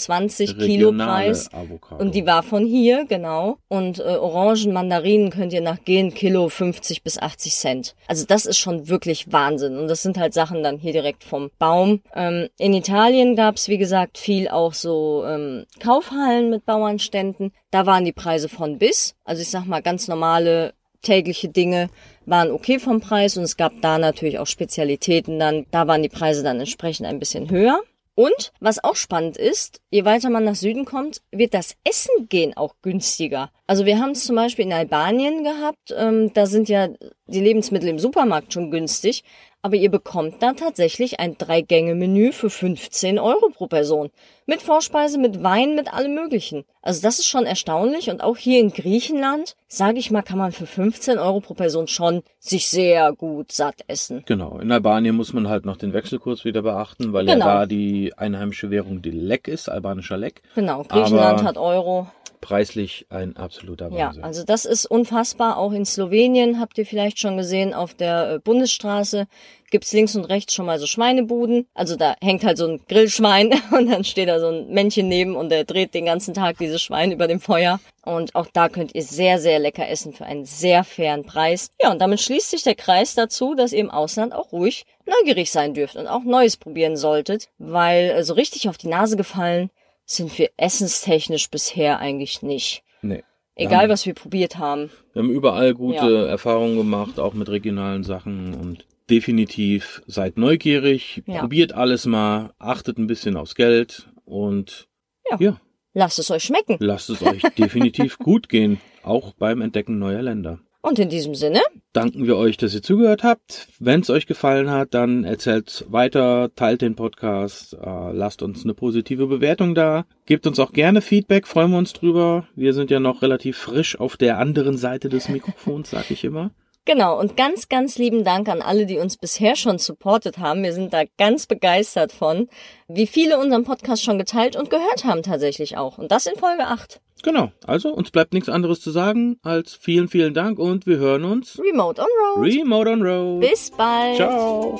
Kilopreis. 0.66 1.52
Avocado. 1.52 2.02
Und 2.02 2.14
die 2.14 2.26
war 2.26 2.42
von 2.42 2.64
hier, 2.64 3.04
genau. 3.06 3.58
Und 3.68 3.98
äh, 3.98 4.02
Orangen, 4.02 4.72
Mandarinen 4.72 5.30
könnt 5.30 5.52
ihr 5.52 5.60
nach 5.60 5.84
gehen, 5.84 6.14
Kilo 6.14 6.48
50 6.48 7.02
bis 7.02 7.18
80 7.18 7.54
Cent. 7.54 7.94
Also 8.06 8.24
das 8.26 8.46
ist 8.46 8.58
schon 8.58 8.88
wirklich 8.88 9.32
Wahnsinn. 9.32 9.78
Und 9.78 9.88
das 9.88 10.02
sind 10.02 10.18
halt 10.18 10.34
Sachen 10.34 10.62
dann 10.62 10.78
hier 10.78 10.92
direkt 10.92 11.24
vom 11.24 11.50
Baum. 11.58 12.00
Ähm, 12.14 12.48
in 12.58 12.74
Italien 12.74 13.36
gab's 13.36 13.68
wie 13.68 13.78
gesagt, 13.78 14.18
viel 14.18 14.48
auch 14.48 14.74
so 14.74 15.24
ähm, 15.26 15.64
Kaufhallen 15.80 16.50
mit 16.50 16.64
Bauernständen. 16.64 17.52
Da 17.72 17.86
waren 17.86 18.04
die 18.04 18.12
Preise 18.12 18.48
von 18.48 18.78
bis. 18.78 19.16
Also 19.24 19.42
ich 19.42 19.48
sag 19.48 19.64
mal 19.64 19.82
ganz 19.82 20.06
normale 20.06 20.74
tägliche 21.00 21.48
Dinge 21.48 21.88
waren 22.26 22.52
okay 22.52 22.78
vom 22.78 23.00
Preis 23.00 23.36
und 23.36 23.42
es 23.42 23.56
gab 23.56 23.72
da 23.80 23.98
natürlich 23.98 24.38
auch 24.38 24.46
Spezialitäten 24.46 25.40
dann. 25.40 25.66
Da 25.72 25.88
waren 25.88 26.02
die 26.02 26.08
Preise 26.08 26.44
dann 26.44 26.60
entsprechend 26.60 27.06
ein 27.06 27.18
bisschen 27.18 27.50
höher. 27.50 27.80
Und 28.14 28.52
was 28.60 28.84
auch 28.84 28.94
spannend 28.94 29.38
ist, 29.38 29.80
je 29.90 30.04
weiter 30.04 30.28
man 30.28 30.44
nach 30.44 30.54
Süden 30.54 30.84
kommt, 30.84 31.22
wird 31.30 31.54
das 31.54 31.76
Essen 31.82 32.28
gehen 32.28 32.54
auch 32.54 32.74
günstiger. 32.82 33.50
Also 33.66 33.86
wir 33.86 33.98
haben 33.98 34.10
es 34.10 34.26
zum 34.26 34.36
Beispiel 34.36 34.66
in 34.66 34.72
Albanien 34.74 35.42
gehabt, 35.42 35.94
ähm, 35.96 36.30
da 36.34 36.44
sind 36.44 36.68
ja 36.68 36.88
die 37.26 37.40
Lebensmittel 37.40 37.88
im 37.88 37.98
Supermarkt 37.98 38.52
schon 38.52 38.70
günstig, 38.70 39.24
aber 39.62 39.76
ihr 39.76 39.90
bekommt 39.90 40.42
da 40.42 40.52
tatsächlich 40.52 41.20
ein 41.20 41.38
Drei-Gänge-Menü 41.38 42.32
für 42.32 42.50
15 42.50 43.18
Euro 43.20 43.48
pro 43.50 43.68
Person. 43.68 44.10
Mit 44.44 44.60
Vorspeise, 44.60 45.18
mit 45.18 45.44
Wein, 45.44 45.76
mit 45.76 45.94
allem 45.94 46.14
möglichen. 46.14 46.64
Also 46.82 47.00
das 47.00 47.20
ist 47.20 47.28
schon 47.28 47.46
erstaunlich 47.46 48.10
und 48.10 48.24
auch 48.24 48.36
hier 48.36 48.58
in 48.58 48.72
Griechenland, 48.72 49.54
sage 49.68 50.00
ich 50.00 50.10
mal, 50.10 50.22
kann 50.22 50.38
man 50.38 50.50
für 50.50 50.66
15 50.66 51.18
Euro 51.18 51.40
pro 51.40 51.54
Person 51.54 51.86
schon 51.86 52.24
sich 52.40 52.66
sehr 52.66 53.12
gut 53.12 53.52
satt 53.52 53.84
essen. 53.86 54.24
Genau, 54.26 54.58
in 54.58 54.72
Albanien 54.72 55.14
muss 55.14 55.32
man 55.32 55.48
halt 55.48 55.64
noch 55.64 55.76
den 55.76 55.92
Wechselkurs 55.92 56.44
wieder 56.44 56.62
beachten, 56.62 57.12
weil 57.12 57.26
genau. 57.26 57.46
ja 57.46 57.58
da 57.60 57.66
die 57.66 58.12
einheimische 58.16 58.70
Währung 58.70 59.00
die 59.00 59.10
Lek 59.10 59.46
ist, 59.46 59.68
albanischer 59.68 60.16
Lek. 60.16 60.42
Genau, 60.56 60.82
Griechenland 60.82 61.38
aber 61.38 61.44
hat 61.44 61.56
Euro 61.56 62.08
preislich 62.42 63.06
ein 63.08 63.36
absoluter 63.38 63.90
Wahnsinn. 63.90 64.20
Ja, 64.20 64.26
also 64.26 64.44
das 64.44 64.66
ist 64.66 64.84
unfassbar. 64.84 65.56
Auch 65.56 65.72
in 65.72 65.86
Slowenien 65.86 66.60
habt 66.60 66.76
ihr 66.76 66.84
vielleicht 66.84 67.18
schon 67.18 67.38
gesehen, 67.38 67.72
auf 67.72 67.94
der 67.94 68.34
äh, 68.34 68.38
Bundesstraße 68.40 69.26
gibt's 69.70 69.92
links 69.94 70.14
und 70.14 70.26
rechts 70.26 70.52
schon 70.52 70.66
mal 70.66 70.78
so 70.78 70.86
Schweinebuden. 70.86 71.66
Also 71.72 71.96
da 71.96 72.14
hängt 72.20 72.44
halt 72.44 72.58
so 72.58 72.66
ein 72.66 72.80
Grillschwein 72.88 73.54
und 73.70 73.90
dann 73.90 74.04
steht 74.04 74.28
da 74.28 74.38
so 74.38 74.48
ein 74.48 74.68
Männchen 74.68 75.08
neben 75.08 75.34
und 75.34 75.48
der 75.48 75.64
dreht 75.64 75.94
den 75.94 76.04
ganzen 76.04 76.34
Tag 76.34 76.58
dieses 76.58 76.82
Schwein 76.82 77.12
über 77.12 77.26
dem 77.26 77.40
Feuer. 77.40 77.80
Und 78.04 78.34
auch 78.34 78.48
da 78.52 78.68
könnt 78.68 78.94
ihr 78.94 79.02
sehr, 79.02 79.38
sehr 79.38 79.58
lecker 79.58 79.88
essen 79.88 80.12
für 80.12 80.26
einen 80.26 80.44
sehr 80.44 80.84
fairen 80.84 81.24
Preis. 81.24 81.70
Ja, 81.80 81.92
und 81.92 82.00
damit 82.00 82.20
schließt 82.20 82.50
sich 82.50 82.64
der 82.64 82.74
Kreis 82.74 83.14
dazu, 83.14 83.54
dass 83.54 83.72
ihr 83.72 83.78
im 83.78 83.90
Ausland 83.90 84.34
auch 84.34 84.52
ruhig 84.52 84.84
neugierig 85.06 85.50
sein 85.50 85.72
dürft 85.72 85.96
und 85.96 86.08
auch 86.08 86.24
Neues 86.24 86.56
probieren 86.56 86.96
solltet, 86.96 87.48
weil 87.58 88.10
äh, 88.10 88.24
so 88.24 88.34
richtig 88.34 88.68
auf 88.68 88.76
die 88.76 88.88
Nase 88.88 89.16
gefallen 89.16 89.70
sind 90.04 90.36
wir 90.38 90.50
essenstechnisch 90.56 91.50
bisher 91.50 91.98
eigentlich 91.98 92.42
nicht. 92.42 92.82
Nee. 93.02 93.22
Egal, 93.54 93.82
haben, 93.82 93.90
was 93.90 94.06
wir 94.06 94.14
probiert 94.14 94.58
haben. 94.58 94.90
Wir 95.12 95.22
haben 95.22 95.30
überall 95.30 95.74
gute 95.74 96.10
ja. 96.10 96.26
Erfahrungen 96.26 96.76
gemacht, 96.76 97.20
auch 97.20 97.34
mit 97.34 97.48
regionalen 97.48 98.02
Sachen 98.02 98.54
und 98.54 98.86
definitiv 99.10 100.02
seid 100.06 100.38
neugierig, 100.38 101.22
ja. 101.26 101.40
probiert 101.40 101.72
alles 101.72 102.06
mal, 102.06 102.54
achtet 102.58 102.98
ein 102.98 103.06
bisschen 103.06 103.36
aufs 103.36 103.54
Geld 103.54 104.08
und 104.24 104.88
ja. 105.30 105.36
ja. 105.38 105.60
Lasst 105.94 106.18
es 106.18 106.30
euch 106.30 106.44
schmecken. 106.44 106.78
Lasst 106.80 107.10
es 107.10 107.22
euch 107.22 107.42
definitiv 107.58 108.18
gut 108.18 108.48
gehen, 108.48 108.80
auch 109.02 109.34
beim 109.34 109.60
Entdecken 109.60 109.98
neuer 109.98 110.22
Länder. 110.22 110.60
Und 110.84 110.98
in 110.98 111.08
diesem 111.08 111.36
Sinne 111.36 111.60
danken 111.92 112.26
wir 112.26 112.36
euch, 112.36 112.56
dass 112.56 112.74
ihr 112.74 112.82
zugehört 112.82 113.22
habt. 113.22 113.68
Wenn 113.78 114.00
es 114.00 114.10
euch 114.10 114.26
gefallen 114.26 114.68
hat, 114.68 114.94
dann 114.94 115.22
erzählt 115.22 115.84
weiter, 115.88 116.50
teilt 116.56 116.82
den 116.82 116.96
Podcast, 116.96 117.74
äh, 117.74 118.12
lasst 118.12 118.42
uns 118.42 118.64
eine 118.64 118.74
positive 118.74 119.28
Bewertung 119.28 119.76
da. 119.76 120.06
Gebt 120.26 120.44
uns 120.44 120.58
auch 120.58 120.72
gerne 120.72 121.00
Feedback, 121.00 121.46
freuen 121.46 121.70
wir 121.70 121.78
uns 121.78 121.92
drüber. 121.92 122.48
Wir 122.56 122.74
sind 122.74 122.90
ja 122.90 122.98
noch 122.98 123.22
relativ 123.22 123.58
frisch 123.58 123.98
auf 123.98 124.16
der 124.16 124.38
anderen 124.38 124.76
Seite 124.76 125.08
des 125.08 125.28
Mikrofons, 125.28 125.90
sag 125.90 126.10
ich 126.10 126.24
immer. 126.24 126.50
Genau, 126.84 127.18
und 127.18 127.36
ganz, 127.36 127.68
ganz 127.68 127.96
lieben 127.96 128.24
Dank 128.24 128.48
an 128.48 128.60
alle, 128.60 128.86
die 128.86 128.98
uns 128.98 129.16
bisher 129.16 129.54
schon 129.54 129.78
supportet 129.78 130.38
haben. 130.38 130.64
Wir 130.64 130.72
sind 130.72 130.92
da 130.92 131.04
ganz 131.16 131.46
begeistert 131.46 132.10
von, 132.12 132.48
wie 132.88 133.06
viele 133.06 133.38
unseren 133.38 133.62
Podcast 133.62 134.02
schon 134.02 134.18
geteilt 134.18 134.56
und 134.56 134.68
gehört 134.68 135.04
haben 135.04 135.22
tatsächlich 135.22 135.76
auch. 135.76 135.98
Und 135.98 136.10
das 136.10 136.26
in 136.26 136.36
Folge 136.36 136.66
8. 136.66 137.00
Genau, 137.22 137.52
also 137.66 137.94
uns 137.94 138.10
bleibt 138.10 138.34
nichts 138.34 138.48
anderes 138.48 138.80
zu 138.80 138.90
sagen 138.90 139.38
als 139.42 139.74
vielen, 139.74 140.08
vielen 140.08 140.34
Dank 140.34 140.58
und 140.58 140.86
wir 140.86 140.96
hören 140.96 141.24
uns 141.24 141.60
Remote 141.60 142.02
on 142.02 142.08
Road. 142.20 142.44
Remote 142.44 142.90
on 142.90 143.02
Road. 143.02 143.40
Bis 143.40 143.70
bald. 143.70 144.16
Ciao. 144.16 144.76